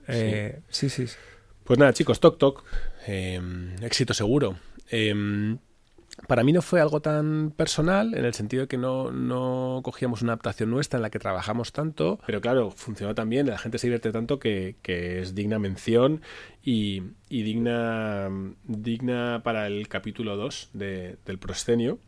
[0.07, 1.07] eh, sí, sí.
[1.07, 1.15] sí.
[1.65, 2.63] Pues nada, chicos, toc toc.
[3.07, 3.41] eh,
[3.81, 4.55] éxito seguro.
[4.91, 5.57] Eh,
[6.27, 10.21] para mí no fue algo tan personal, en el sentido de que no, no cogíamos
[10.21, 13.77] una adaptación nuestra en la que trabajamos tanto, pero claro, funcionó tan bien, la gente
[13.77, 16.21] se divierte tanto que, es digna mención
[16.63, 18.29] y, y digna,
[18.63, 21.99] digna para el capítulo 2 de, del proscenio.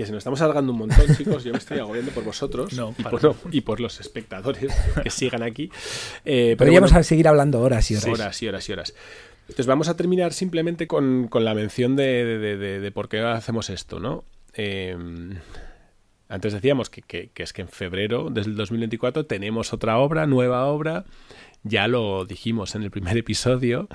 [0.00, 1.44] Que se nos estamos alargando un montón, chicos.
[1.44, 4.72] Yo me estoy agobiando por vosotros No, y, por, no, y por los espectadores
[5.02, 5.70] que sigan aquí.
[6.24, 8.06] Eh, Podríamos bueno, seguir hablando horas y horas.
[8.08, 8.94] Horas y horas y horas.
[9.42, 13.08] Entonces vamos a terminar simplemente con, con la mención de, de- de- de- de por
[13.08, 14.24] qué hacemos esto, ¿no?
[14.54, 14.96] Eh,
[16.28, 20.64] antes decíamos que, que- que es que en febrero del 2024 tenemos otra obra, nueva
[20.66, 21.04] obra.
[21.62, 23.88] Ya lo dijimos en el primer episodio,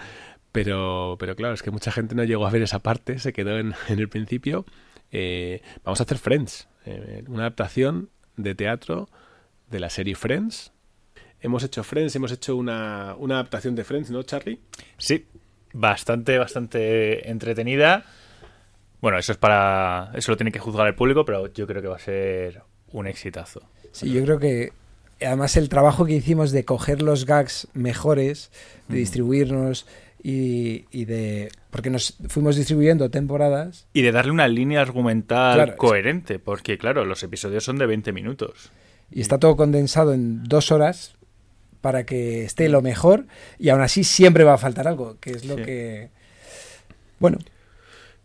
[0.52, 3.58] pero, pero claro, es que mucha gente no llegó a ver esa parte, se quedó
[3.58, 4.66] en, en el principio.
[5.12, 9.10] Eh, vamos a hacer Friends, eh, una adaptación de teatro
[9.70, 10.72] de la serie Friends.
[11.42, 14.60] Hemos hecho Friends, hemos hecho una, una adaptación de Friends, ¿no, Charlie?
[14.98, 15.26] Sí,
[15.74, 18.06] bastante, bastante entretenida.
[19.02, 20.12] Bueno, eso es para.
[20.16, 23.08] Eso lo tiene que juzgar el público, pero yo creo que va a ser un
[23.08, 23.62] exitazo.
[23.92, 24.74] Sí, yo creo que
[25.22, 28.52] además el trabajo que hicimos de coger los gags mejores,
[28.88, 29.02] de Mm.
[30.28, 31.52] Y, y de...
[31.70, 33.86] Porque nos fuimos distribuyendo temporadas.
[33.94, 38.12] Y de darle una línea argumental Claro, coherente, porque claro, los episodios son de 20
[38.12, 38.72] minutos.
[39.12, 41.16] Y está todo condensado en dos horas
[41.82, 43.28] para que esté lo mejor
[43.60, 45.64] y aún así siempre va a faltar algo, que es lo Sí.
[45.64, 46.10] que...
[47.20, 47.38] Bueno,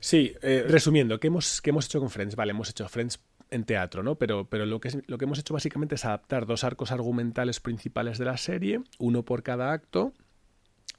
[0.03, 2.35] Sí, eh, resumiendo, ¿qué hemos, ¿qué hemos hecho con Friends?
[2.35, 3.21] Vale, hemos hecho Friends
[3.51, 4.15] en teatro, ¿no?
[4.15, 7.61] Pero, pero lo, que es- lo que hemos hecho básicamente es adaptar dos arcos argumentales
[7.61, 10.15] principales de la serie, uno por cada acto,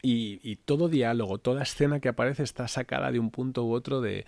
[0.01, 4.25] y, todo diálogo, toda escena que aparece está sacada de un punto u otro de,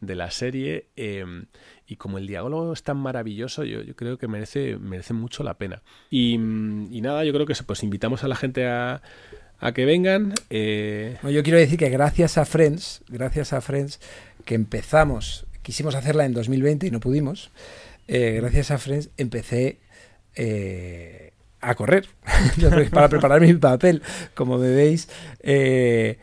[0.00, 0.86] de la serie.
[0.96, 1.24] eh,
[1.90, 5.54] y como el diálogo es tan maravilloso, yo, yo creo que merece, merece mucho la
[5.54, 5.82] pena.
[6.08, 9.02] Y, nada, yo creo que pues invitamos a la gente a,
[9.58, 10.32] a que vengan.
[10.50, 13.98] eh, yo quiero decir que gracias a Friends, gracias a Friends,
[14.44, 17.50] que empezamos, quisimos hacerla en 2020 y no pudimos,
[18.06, 19.80] eh, gracias a Friends empecé
[20.36, 21.29] eh,
[21.60, 22.08] a correr
[22.90, 24.02] para preparar mi papel.
[24.34, 25.08] Como me veis,
[25.42, 26.18] eh,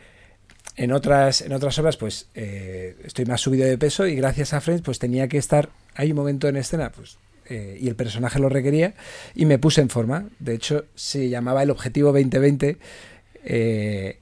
[0.78, 4.60] en otras, en otras obras, pues eh, estoy más subido de peso y gracias a
[4.60, 7.18] Friends, pues tenía que estar, hay un momento en escena, pues
[7.50, 8.94] eh, y el personaje lo requería
[9.34, 10.28] y me puse en forma.
[10.38, 12.78] De hecho, se llamaba el Objetivo 2020
[13.44, 14.18] eh,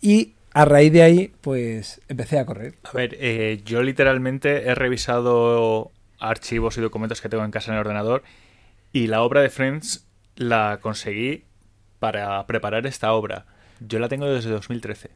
[0.00, 2.74] y a raíz de ahí, pues empecé a correr.
[2.84, 3.16] A ver,
[3.64, 5.90] yo literalmente he revisado
[6.20, 8.22] archivos y documentos que tengo en casa en el ordenador
[8.92, 10.06] y la obra de Friends
[10.40, 11.44] la conseguí
[11.98, 13.44] para preparar esta obra.
[13.80, 15.10] Yo la tengo desde 2013.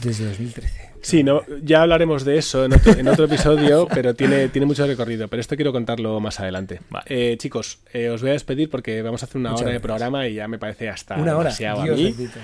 [0.00, 0.92] Desde 2013.
[1.02, 4.86] Sí, no, ya hablaremos de eso en otro, en otro episodio, pero tiene, tiene mucho
[4.86, 5.26] recorrido.
[5.26, 6.80] Pero esto quiero contarlo más adelante.
[7.06, 9.80] Eh, chicos, eh, os voy a despedir porque vamos a hacer una Muchas hora de
[9.80, 12.04] programa y ya me parece hasta Una hora, demasiado Dios a mí.
[12.04, 12.38] bendito.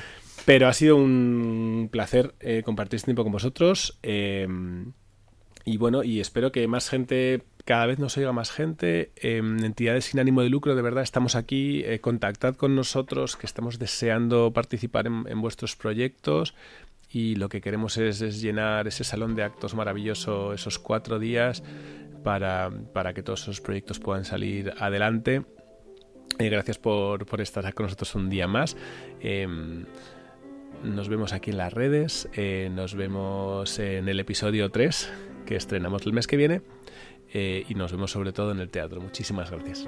[0.45, 3.99] Pero ha sido un placer eh, compartir este tiempo con vosotros.
[4.03, 4.49] eh,
[5.69, 9.13] y bueno, y espero que más gente, cada vez nos oiga más gente.
[9.17, 11.83] eh, entidades sin ánimo de lucro, de verdad, estamos aquí.
[11.85, 16.55] eh, contactad con nosotros, que estamos deseando participar en, vuestros proyectos.
[17.11, 21.63] Y lo que queremos es, es llenar ese salón de actos maravilloso esos cuatro días
[22.25, 25.43] para, para que todos esos proyectos puedan salir adelante.
[26.39, 28.79] Eh, gracias por, por estar con nosotros un día más.
[29.21, 29.85] Em,
[30.85, 35.13] nos vemos aquí en las redes, eh, nos vemos en el episodio 3
[35.45, 36.63] que estrenamos el mes que viene
[37.33, 39.01] eh, y nos vemos sobre todo en el teatro.
[39.01, 39.87] Muchísimas gracias.